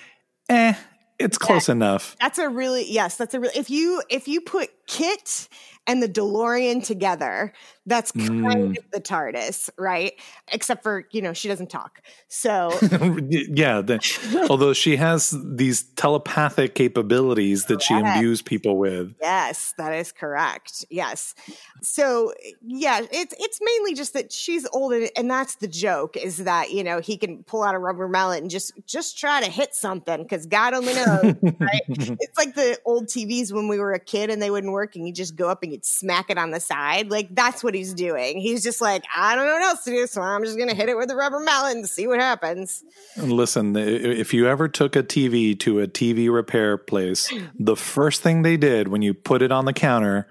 [0.50, 0.76] eh,
[1.18, 2.16] it's close enough.
[2.22, 3.18] That's a really yes.
[3.18, 5.48] That's a really if you if you put KITT
[5.86, 7.52] and the DeLorean together,
[7.86, 8.78] that's kind Mm.
[8.78, 10.14] of the TARDIS, right?
[10.52, 12.02] Except for you know she doesn't talk.
[12.30, 12.70] So
[13.30, 19.14] yeah, the, although she has these telepathic capabilities that she imbues people with.
[19.22, 20.86] yes, that is correct.
[20.90, 21.36] Yes.
[21.82, 22.34] So
[22.66, 26.72] yeah, it's it's mainly just that she's old, and, and that's the joke is that
[26.72, 29.76] you know he can pull out a rubber mallet and just just try to hit
[29.76, 31.36] something because God only knows.
[31.60, 31.82] right?
[32.20, 35.08] It's like the old TVs when we were a kid and they wouldn't work, and
[35.08, 37.10] you just go up and you'd smack it on the side.
[37.10, 38.42] Like that's what he's doing.
[38.42, 40.90] He's just like, I don't know what else to do, so I'm just gonna hit
[40.90, 42.84] it with a rubber mallet and see what happens.
[43.18, 48.42] Listen, if you ever took a TV to a TV repair place, the first thing
[48.42, 50.28] they did when you put it on the counter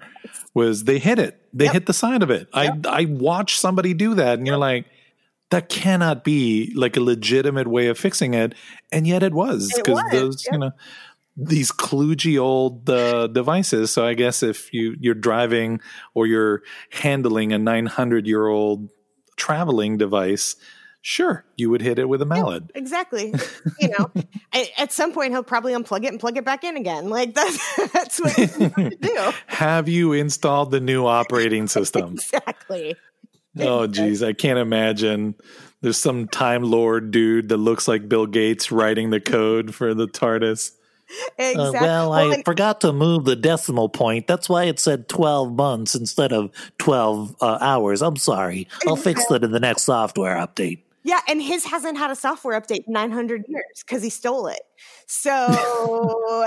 [0.55, 1.41] was they hit it.
[1.55, 2.49] They hit the side of it.
[2.53, 4.87] I I watched somebody do that, and you're like,
[5.53, 8.55] that cannot be like a legitimate way of fixing it,
[8.91, 10.73] and yet it was because those you know
[11.37, 13.91] these kludgy old uh, devices.
[13.91, 15.81] So I guess if you you're driving
[16.15, 18.89] or you're handling a 900 year old
[19.37, 20.57] traveling device,
[21.01, 22.65] sure you would hit it with a mallet.
[22.75, 23.35] Exactly.
[23.81, 24.11] you know,
[24.53, 27.09] at, at some point he'll probably unplug it and plug it back in again.
[27.09, 29.31] Like that's that's what you do.
[29.47, 32.15] Have you installed the new operating system?
[32.15, 32.97] Exactly.
[33.59, 35.35] oh, geez, I can't imagine.
[35.81, 40.07] There's some time lord dude that looks like Bill Gates writing the code for the
[40.07, 40.73] TARDIS.
[41.39, 41.79] Exactly.
[41.79, 44.27] Uh, well, I and- forgot to move the decimal point.
[44.27, 48.03] That's why it said 12 months instead of 12 uh, hours.
[48.03, 48.69] I'm sorry.
[48.87, 50.81] I'll fix that in the next software update.
[51.05, 54.61] Yeah, and his hasn't had a software update in 900 years because he stole it.
[55.07, 55.35] So,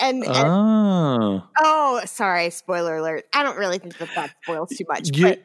[0.00, 1.42] and, and Oh.
[1.58, 3.24] oh, sorry, spoiler alert.
[3.32, 5.10] I don't really think that that spoils too much.
[5.16, 5.42] You, but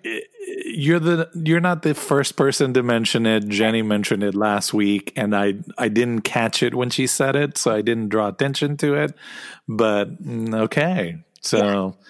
[0.65, 3.47] you're the you're not the first person to mention it.
[3.47, 7.57] Jenny mentioned it last week, and I I didn't catch it when she said it,
[7.57, 9.13] so I didn't draw attention to it.
[9.67, 12.05] But mm, okay, so yeah,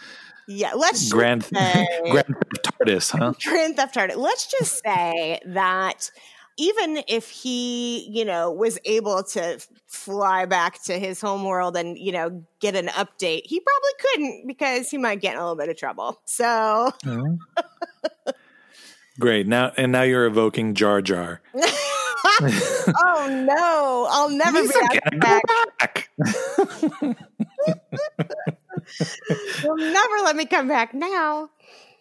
[0.75, 3.33] let's just Grand say- Grand Theft TARDIS, huh?
[3.43, 4.17] Grand Theft Auto.
[4.17, 6.11] Let's just say that
[6.57, 11.97] even if he, you know, was able to fly back to his home world and,
[11.97, 15.55] you know, get an update, he probably couldn't because he might get in a little
[15.55, 16.21] bit of trouble.
[16.25, 17.37] So, oh.
[19.19, 19.47] Great.
[19.47, 21.41] Now and now you're evoking Jar Jar.
[21.55, 25.43] oh no, I'll never be asked back.
[25.79, 26.09] back.
[29.63, 31.49] You'll never let me come back now.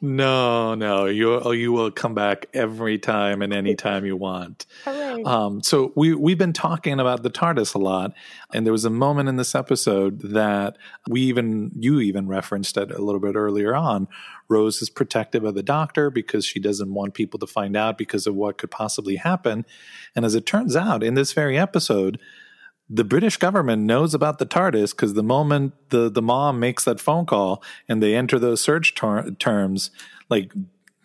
[0.03, 4.65] No, no, you you will come back every time and any time you want.
[4.85, 5.23] Hooray.
[5.25, 8.15] Um, so we we've been talking about the TARDIS a lot,
[8.55, 12.91] and there was a moment in this episode that we even you even referenced it
[12.91, 14.09] a little bit earlier on.
[14.49, 18.27] Rose is protective of the Doctor because she doesn't want people to find out because
[18.27, 19.67] of what could possibly happen,
[20.17, 22.19] and as it turns out, in this very episode.
[22.93, 26.99] The British government knows about the TARDIS because the moment the, the mom makes that
[27.01, 29.91] phone call and they enter those search ter- terms,
[30.29, 30.53] like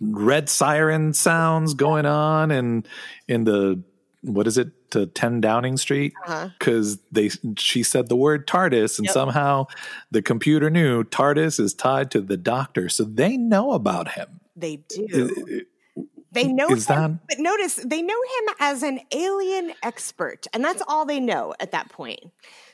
[0.01, 2.87] red siren sounds going on and
[3.27, 3.81] in the
[4.23, 6.49] what is it to 10 downing street Uh-huh.
[6.57, 9.13] because they she said the word tardis and Yep.
[9.13, 9.67] somehow
[10.11, 14.77] the computer knew tardis is tied to the doctor so they know about him They
[14.77, 15.63] do.
[16.35, 20.63] They know is him, that but notice they know him as an alien expert, and
[20.63, 22.19] that's all they know at that point.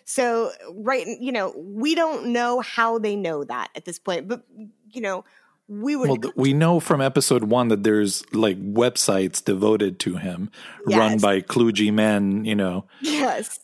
[0.03, 4.43] So, right, you know, we don't know how they know that at this point, but
[4.91, 5.23] you know,
[5.67, 10.17] we would well th- we know from episode one that there's like websites devoted to
[10.17, 10.51] him
[10.85, 13.57] run by kludgy men you know Yes.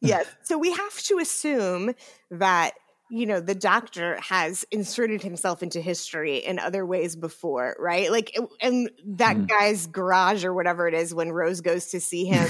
[0.00, 0.26] Yes.
[0.42, 1.94] so we have to assume
[2.30, 2.72] that,
[3.10, 8.10] you know, the doctor has inserted himself into history in other ways before, right?
[8.10, 9.46] Like, and that Mm-hmm.
[9.46, 12.48] guy's garage or whatever it is when Rose goes to see him,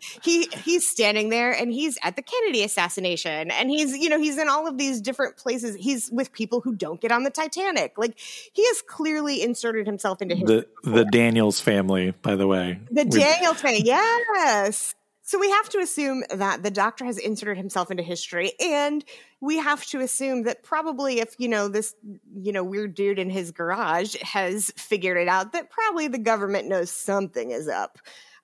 [0.22, 4.38] he he's standing there and he's at the Kennedy assassination and he's, you know, he's
[4.38, 5.76] in all of these different places.
[5.76, 7.94] He's with people who don't get on the Titanic.
[7.96, 10.64] Like, he has clearly inserted himself into history.
[10.84, 14.94] the the daniels family by the way The We- Daniel thing, yes.
[15.24, 19.04] So we have to assume that the doctor has inserted himself into history, and
[19.40, 21.94] we have to assume that probably if you know this,
[22.34, 26.68] you know, weird dude in his garage has figured it out, that probably the government
[26.68, 27.98] knows something is up.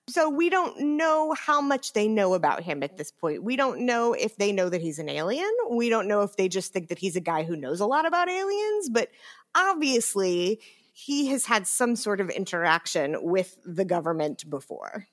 [0.07, 3.43] So we don't know how much they know about him at this point.
[3.43, 5.51] We don't know if they know that he's an alien.
[5.69, 8.07] We don't know if they just think that he's a guy who knows a lot
[8.07, 9.09] about aliens, but
[9.53, 10.61] obviously
[10.93, 15.05] he has had some sort of interaction with the government before.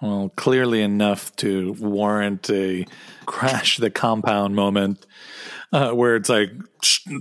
[0.00, 2.86] Well, clearly enough to warrant a
[3.26, 5.06] crash the compound moment
[5.72, 6.50] uh, where it's like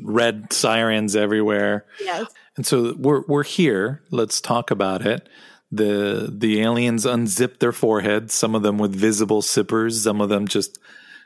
[0.01, 1.85] red sirens everywhere.
[1.99, 2.27] Yes.
[2.55, 4.01] And so we're we're here.
[4.11, 5.27] Let's talk about it.
[5.71, 10.47] The the aliens unzip their foreheads, some of them with visible sippers, some of them
[10.47, 10.79] just,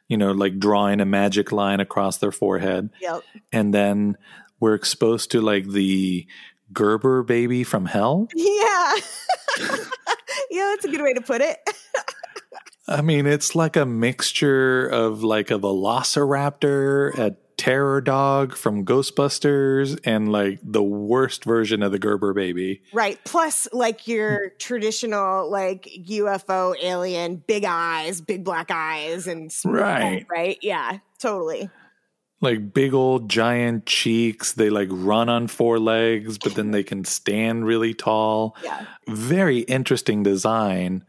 [0.07, 2.89] you know, like drawing a magic line across their forehead.
[3.01, 3.23] Yep.
[3.51, 4.17] And then
[4.59, 6.27] we're exposed to like the
[6.71, 8.27] Gerber baby from hell.
[8.35, 8.95] Yeah.
[10.49, 11.57] yeah, that's a good way to put it.
[12.87, 19.99] I mean, it's like a mixture of like a velociraptor, a terror dog from Ghostbusters,
[20.03, 22.81] and like the worst version of the Gerber baby.
[22.93, 23.19] right.
[23.25, 30.25] Plus, like your traditional, like UFO alien, big eyes, big black eyes, and Right.
[30.29, 30.57] right.
[30.61, 31.69] Yeah, totally.
[32.43, 34.51] Like big old giant cheeks.
[34.51, 38.55] They like run on four legs, but then they can stand really tall.
[38.63, 38.85] Yeah.
[39.07, 41.05] Very interesting design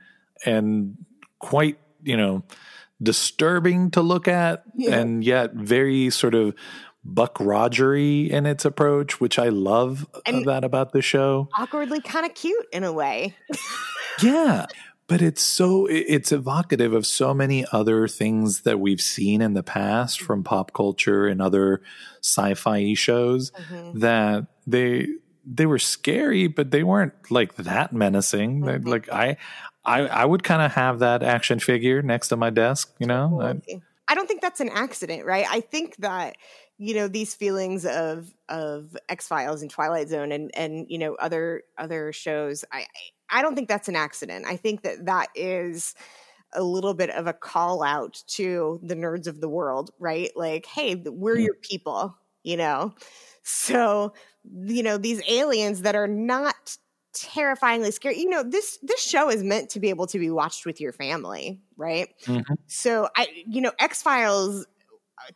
[0.47, 0.97] and
[1.41, 2.45] quite, you know,
[3.03, 4.95] disturbing to look at Yeah.
[4.97, 6.55] and yet very sort of
[7.05, 11.49] Buck Rogery in its approach, which I love And- that about the show.
[11.59, 13.35] Awkwardly kind of cute in a way.
[14.22, 14.66] Yeah.
[15.14, 19.62] But it's so it's evocative of so many other things that we've seen in the
[19.62, 21.82] past from pop culture and other
[22.20, 24.00] sci-fi shows Mm-hmm.
[24.00, 25.06] that they
[25.46, 28.62] they were scary, but they weren't like that menacing.
[28.62, 28.88] Mm-hmm.
[28.88, 29.36] Like I
[29.84, 33.40] I I would kind of have that action figure next to my desk, you know?
[33.40, 35.46] I- I don't think that's an accident, right?
[35.48, 36.36] I think that
[36.78, 41.14] you know these feelings of of X Files and Twilight Zone and and you know
[41.16, 42.64] other other shows.
[42.72, 42.86] I
[43.30, 44.46] I don't think that's an accident.
[44.46, 45.94] I think that that is
[46.52, 50.30] a little bit of a call out to the nerds of the world, right?
[50.36, 52.94] Like, hey, we're your people, you know.
[53.42, 54.14] So
[54.52, 56.76] you know these aliens that are not
[57.12, 58.18] terrifyingly scary.
[58.18, 60.92] You know, this this show is meant to be able to be watched with your
[60.92, 62.08] family, right?
[62.24, 62.44] Mhm.
[62.66, 64.66] So I, you know, X Files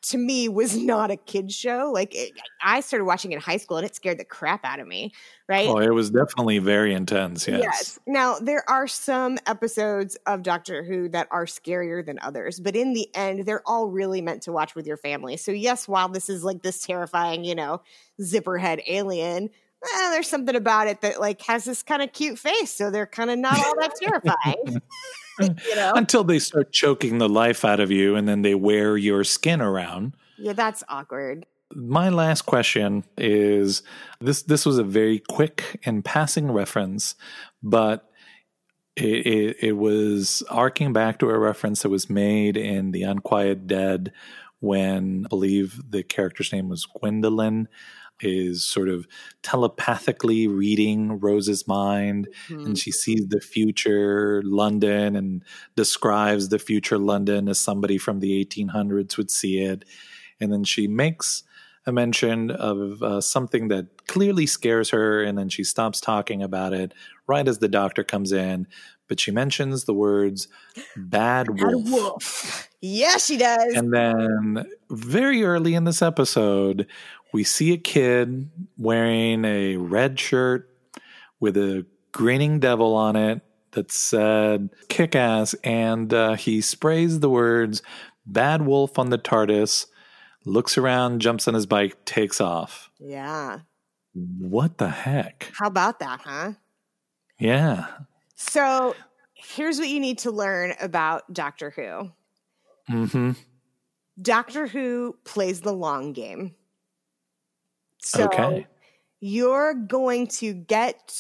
[0.03, 1.91] to me was not a kid show.
[1.93, 2.33] Like it,
[2.63, 5.13] I started watching in high school and it scared the crap out of me,
[5.49, 5.69] right?
[5.69, 7.47] Oh, it was definitely very intense.
[7.49, 7.99] Yes.
[8.07, 12.93] Now, there are some episodes of Doctor Who that are scarier than others, but in
[12.93, 15.37] the end, they're all really meant to watch with your family.
[15.37, 17.83] So, yes, while this is like this terrifying, you know,
[18.21, 19.51] zipperhead alien,
[19.85, 22.73] eh, there's something about it that like has this kind of cute face.
[22.73, 24.83] So they're kind of not all that terrifying.
[25.41, 25.93] you know?
[25.95, 29.61] Until they start choking the life out of you and then they wear your skin
[29.61, 30.15] around.
[30.37, 31.47] Yeah, that's awkward.
[31.75, 33.83] My last question is
[34.21, 37.15] this this was a very quick and passing reference,
[37.63, 38.11] but
[38.97, 43.67] it, it, it was arcing back to a reference that was made in The Unquiet
[43.67, 44.13] Dead
[44.61, 47.69] when I believe the character's name was Gwendolyn
[48.21, 49.07] is sort of
[49.43, 55.45] telepathically reading Rose's mind and she sees the future London and
[55.77, 59.85] describes the future London as somebody from the 1800s would see it.
[60.41, 61.43] And then she makes
[61.89, 66.75] a mention of uh, something that clearly scares her, and then she stops talking about
[66.75, 66.93] it
[67.27, 68.67] right as the doctor comes in.
[69.09, 70.49] But she mentions the words
[70.95, 72.69] bad wolf.
[72.83, 73.73] Yes, she does.
[73.75, 76.87] And then very early in this episode,
[77.33, 80.71] we see a kid wearing a red shirt
[81.41, 85.55] with a grinning devil on it that said kick ass.
[85.63, 87.83] And uh, he sprays the words
[88.27, 89.87] bad wolf on the TARDIS,
[90.45, 92.91] looks around, jumps on his bike, takes off.
[92.99, 93.61] yeah.
[94.15, 95.53] What the heck?
[95.57, 96.53] How about that, huh?
[97.39, 97.87] Yeah.
[98.35, 98.97] So
[99.35, 102.11] here's what you need to learn about Doctor Who.
[102.89, 103.33] hmm
[104.21, 106.55] Doctor Who plays the long game.
[107.99, 108.67] So Okay.
[109.21, 111.15] you're going to get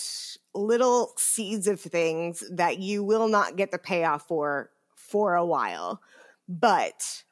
[0.54, 6.00] little seeds of things that you will not get the payoff for for a while.
[6.48, 7.22] But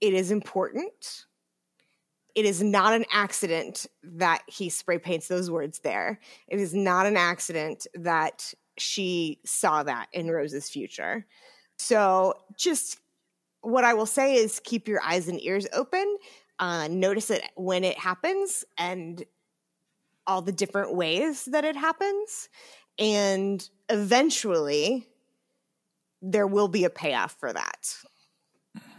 [0.00, 1.26] it is important.
[2.34, 6.18] It is not an accident that he spray paints those words there.
[6.48, 11.26] It is not an accident that she saw that in Rose's future.
[11.78, 12.98] So just
[13.60, 16.16] what I will say is keep your eyes and ears open.
[16.58, 19.24] Uh, notice it when it happens and
[20.26, 22.48] all the different ways that it happens.
[22.98, 25.08] And eventually,
[26.22, 27.96] there will be a payoff for that.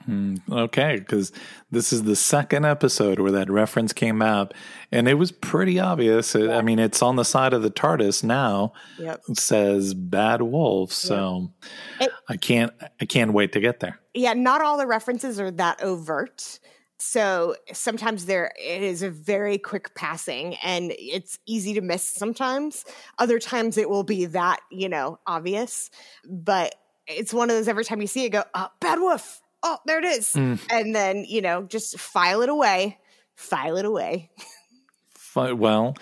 [0.07, 1.31] Mm, Okay, because
[1.71, 4.53] this is the second episode where that reference came out,
[4.91, 6.35] and it was pretty obvious.
[6.35, 8.73] I mean, it's on the side of the TARDIS now.
[8.99, 9.21] Yep.
[9.29, 11.51] It says "Bad Wolf," so
[11.99, 12.71] It- I can't.
[13.01, 13.99] I can't wait to get there.
[14.13, 16.59] Yeah, not all the references are that overt.
[16.97, 22.85] So sometimes there it is a very quick passing and it's easy to miss sometimes.
[23.19, 25.89] Other times it will be that, you know, obvious.
[26.27, 26.75] But
[27.07, 29.41] it's one of those every time you see it go, oh, bad wolf.
[29.61, 30.33] Oh, there it is.
[30.33, 30.59] Mm.
[30.69, 32.97] And then, you know, just file it away.
[33.35, 34.31] File it away.
[35.35, 35.97] Well,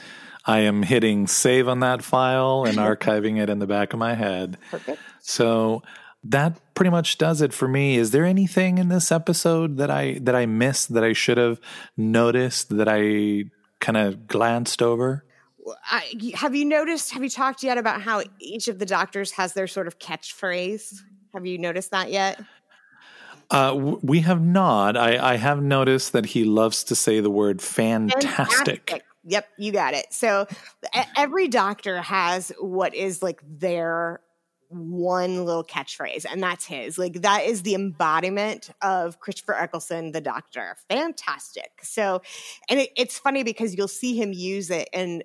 [0.45, 4.13] I am hitting save on that file and archiving it in the back of my
[4.13, 4.59] head.
[4.69, 4.99] Perfect.
[5.21, 5.81] So
[6.23, 7.97] that pretty much does it for me.
[7.97, 11.59] Is there anything in this episode that I that I missed that I should have
[11.97, 13.45] noticed that I
[13.79, 15.25] kind of glanced over?
[15.89, 19.53] I, have you noticed, have you talked yet about how each of the doctors has
[19.53, 21.01] their sort of catchphrase?
[21.33, 22.41] Have you noticed that yet?
[23.49, 24.97] Uh, we have not.
[24.97, 29.03] I, I have noticed that he loves to say the word fantastic.
[29.25, 30.07] Yep, you got it.
[30.11, 30.47] So
[31.15, 34.19] every doctor has what is like their
[34.73, 36.97] one little catchphrase, and that's his.
[36.97, 40.75] Like that is the embodiment of Christopher Eccleston, the doctor.
[40.89, 41.71] Fantastic.
[41.81, 42.21] So,
[42.69, 45.23] and it, it's funny because you'll see him use it in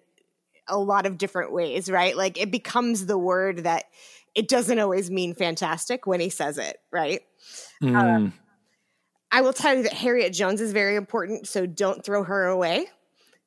[0.69, 2.17] a lot of different ways, right?
[2.17, 3.85] Like it becomes the word that
[4.35, 7.21] it doesn't always mean fantastic when he says it, right?
[7.83, 8.33] Mm,
[9.31, 12.87] I will tell you that Harriet Jones is very important, so don't throw her away.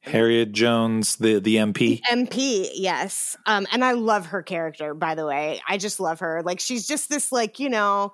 [0.01, 2.01] Harriet Jones, the the MP.
[2.09, 3.37] MP, yes.
[3.45, 5.61] Um, and I love her character, by the way.
[5.67, 6.41] I just love her.
[6.43, 8.13] Like she's just this, like, you know,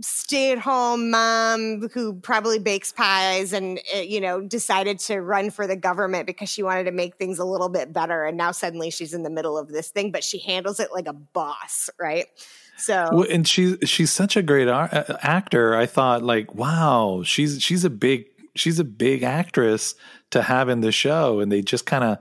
[0.00, 5.50] stay at home mom who probably bakes pies and uh, you know decided to run
[5.50, 8.50] for the government because she wanted to make things a little bit better and now
[8.50, 11.90] suddenly she's in the middle of this thing but she handles it like a boss
[12.00, 12.28] right
[12.78, 15.74] so Well, and she's she's such a great ar- uh, actor.
[15.74, 18.26] I thought like, wow, she's she's a big
[18.58, 19.94] she's a big actress
[20.30, 22.18] to have in the show, and they just kind of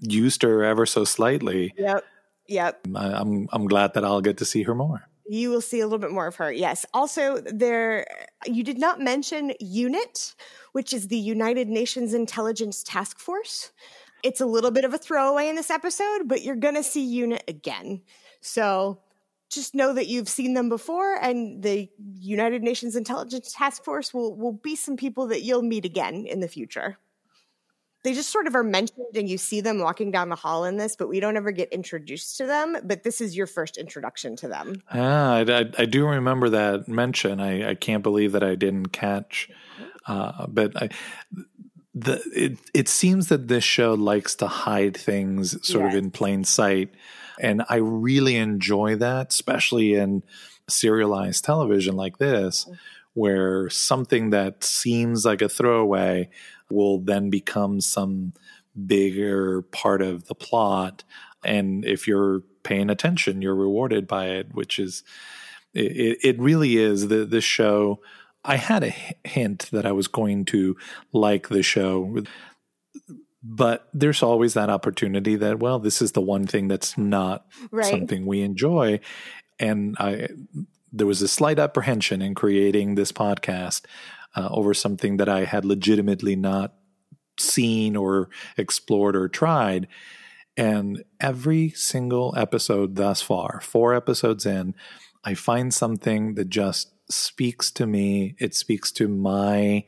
[0.00, 1.74] used her ever so slightly.
[1.76, 2.04] yep
[2.48, 5.08] yep I, I'm I'm glad that I'll get to see her more.
[5.28, 6.52] You will see a little bit more of her.
[6.52, 6.86] Yes.
[6.94, 8.06] Also, there
[8.46, 10.36] you did not mention UNIT,
[10.70, 13.72] which is the United Nations Intelligence Task Force.
[14.22, 17.04] It's a little bit of a throwaway in this episode, but you're going to see
[17.04, 18.02] Unit again.
[18.40, 19.00] So
[19.50, 24.34] just know that you've seen them before, and the United Nations Intelligence Task Force will,
[24.36, 26.98] will be some people that you'll meet again in the future.
[28.04, 30.76] They just sort of are mentioned, and you see them walking down the hall in
[30.76, 32.76] this, but we don't ever get introduced to them.
[32.84, 34.80] But this is your first introduction to them.
[34.92, 37.40] Ah, I, I, I do remember that mention.
[37.40, 39.50] I, I can't believe that I didn't catch.
[40.06, 40.88] Uh, but I,
[41.96, 46.44] the it it seems that this show likes to hide things sort of in plain
[46.44, 46.90] sight,
[47.40, 50.22] and I really enjoy that, especially in
[50.68, 52.74] serialized television like this, mm-hmm.
[53.14, 56.28] where something that seems like a throwaway
[56.70, 58.32] will then become some
[58.86, 61.04] bigger part of the plot,
[61.44, 65.04] and if you're paying attention, you're rewarded by it, which is
[65.72, 67.08] it, it really is.
[67.08, 68.00] The the show.
[68.48, 70.76] I had a hint that I was going to
[71.12, 72.22] like the show,
[73.48, 77.84] but there's always that opportunity that well, this is the one thing that's not Right.
[77.86, 79.00] something we enjoy,
[79.58, 80.28] and I
[80.92, 83.84] there was a slight apprehension in creating this podcast
[84.34, 86.74] uh, over something that I had legitimately not
[87.38, 89.88] seen or explored or tried.
[90.56, 94.74] And every single episode thus far, four episodes in,
[95.22, 98.36] I find something that just speaks to me.
[98.38, 99.84] It speaks to my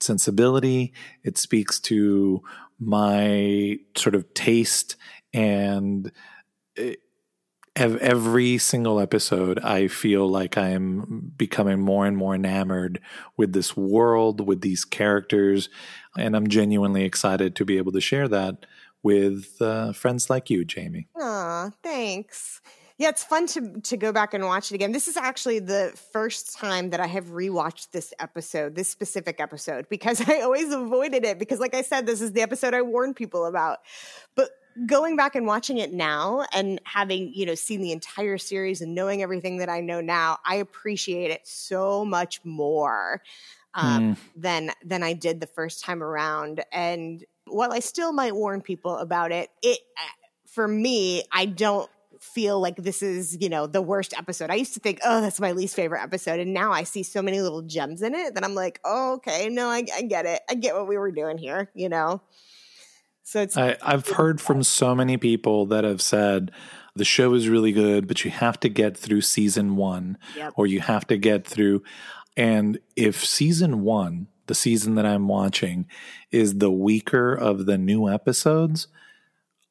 [0.00, 0.92] sensibility.
[1.24, 2.42] It speaks to
[2.82, 4.96] my sort of taste.
[5.32, 6.10] And
[6.76, 6.98] it,
[7.74, 13.00] every single episode, I feel like I'm becoming more and more enamored
[13.36, 15.68] with this world, with these characters.
[16.18, 18.66] And I'm genuinely excited to be able to share that
[19.02, 21.08] with uh, friends like you, Jamie.
[21.18, 22.60] Aw, thanks.
[23.02, 24.92] Yeah, it's fun to to go back and watch it again.
[24.92, 29.88] This is actually the first time that I have rewatched this episode, this specific episode,
[29.88, 33.16] because I always avoided it because, like I said, this is the episode I warned
[33.16, 33.80] people about.
[34.36, 34.50] But
[34.86, 38.94] going back and watching it now and having you know seen the entire series and
[38.94, 43.20] knowing everything that I know now, I appreciate it so much more
[43.74, 46.62] um, than than I did the first time around.
[46.70, 49.80] And while I still might warn people about it, it
[50.46, 51.90] for me, I don't
[52.22, 54.50] feel like this is you know the worst episode.
[54.50, 57.22] I used to think, oh, that's my least favorite episode, and now I see so
[57.22, 60.40] many little gems in it that I'm like, oh, okay, no, I, I get it.
[60.48, 62.22] I get what we were doing here, you know.
[63.24, 66.50] So it's I, I've heard from so many people that have said
[66.94, 70.52] the show is really good, but you have to get through season one Yep.
[70.56, 71.82] or you have to get through.
[72.36, 75.86] And if season one, the season that I'm watching,
[76.30, 78.88] is the weaker of the new episodes,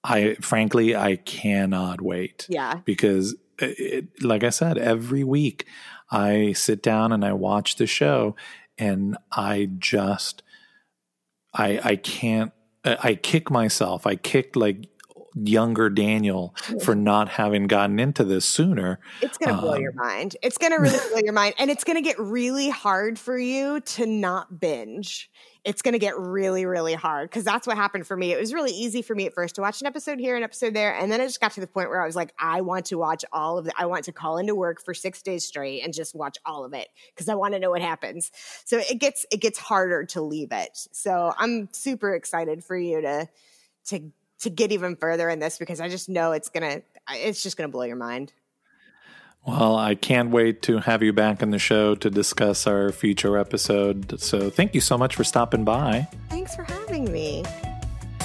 [0.04, 5.66] I frankly, I cannot wait yeah, because it, it- like I said, every week
[6.10, 8.36] I sit down and I watch the show
[8.78, 10.42] and I just
[11.54, 12.52] I I can't
[12.84, 14.08] I I kick myself.
[14.08, 14.88] I kicked like
[15.36, 19.00] younger Daniel for not having gotten into this sooner.
[19.22, 20.36] it's gonna blow your Um, mind.
[20.42, 24.06] It's gonna really blow your mind, and it's gonna get really hard for you to
[24.06, 25.30] not binge.
[25.64, 28.32] It's gonna get really, really hard because that's what happened for me.
[28.32, 30.74] It was really easy for me at first to watch an episode here, an episode
[30.74, 32.86] there, and then it just got to the point where I was like, I want
[32.88, 33.74] to watch all of it.
[33.78, 36.74] I want to call into work for six days straight and just watch all of
[36.74, 38.32] it because I want to know what happens.
[38.66, 40.72] So it gets it gets harder to leave it.
[40.92, 43.30] So I'm super excited for you to
[43.90, 46.82] to to get even further in this because I just know it's gonna
[47.12, 48.34] it's just gonna blow your mind.
[49.46, 53.38] Well, I can't wait to have you back in the show to discuss our future
[53.38, 54.20] episode.
[54.20, 56.08] So thank you so much for stopping by.
[56.30, 57.44] Thanks for having me.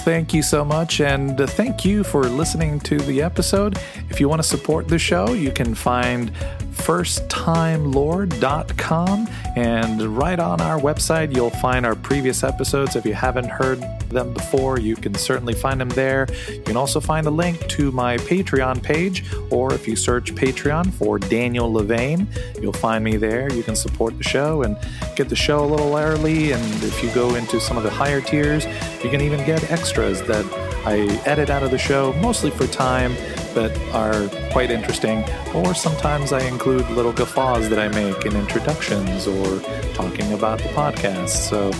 [0.07, 3.77] Thank you so much, and thank you for listening to the episode.
[4.09, 6.31] If you want to support the show, you can find
[6.77, 12.95] firsttimelord.com, and right on our website, you'll find our previous episodes.
[12.95, 16.29] If you haven't heard them before, you can certainly find them there.
[16.49, 20.93] You can also find a link to my Patreon page, or if you search Patreon
[20.93, 22.29] for Daniel Levain,
[22.63, 23.53] you'll find me there.
[23.53, 24.77] You can support the show and
[25.17, 28.21] get the show a little early, and if you go into some of the higher
[28.21, 28.67] tiers,
[29.03, 30.44] you can even get extras that
[30.86, 33.16] I edit out of the show, mostly for time,
[33.55, 35.24] but are quite interesting.
[35.55, 39.61] Or sometimes I include little guffaws that I make in introductions or
[39.94, 41.49] talking about the podcast.
[41.49, 41.72] So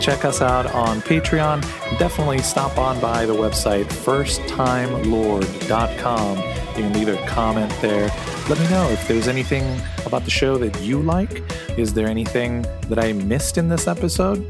[0.00, 1.62] check us out on Patreon.
[1.98, 6.38] Definitely stop on by the website firsttimelord.com.
[6.38, 6.44] You
[6.74, 8.08] can leave a comment there.
[8.48, 11.42] Let me know if there's anything about the show that you like.
[11.76, 14.46] Is there anything that I missed in this episode?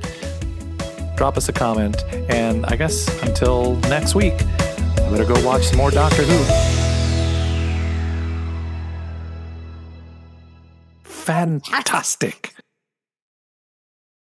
[1.19, 2.05] Drop us a comment.
[2.31, 6.39] And I guess until next week, I better go watch some more Doctor Who.
[11.03, 12.55] Fantastic.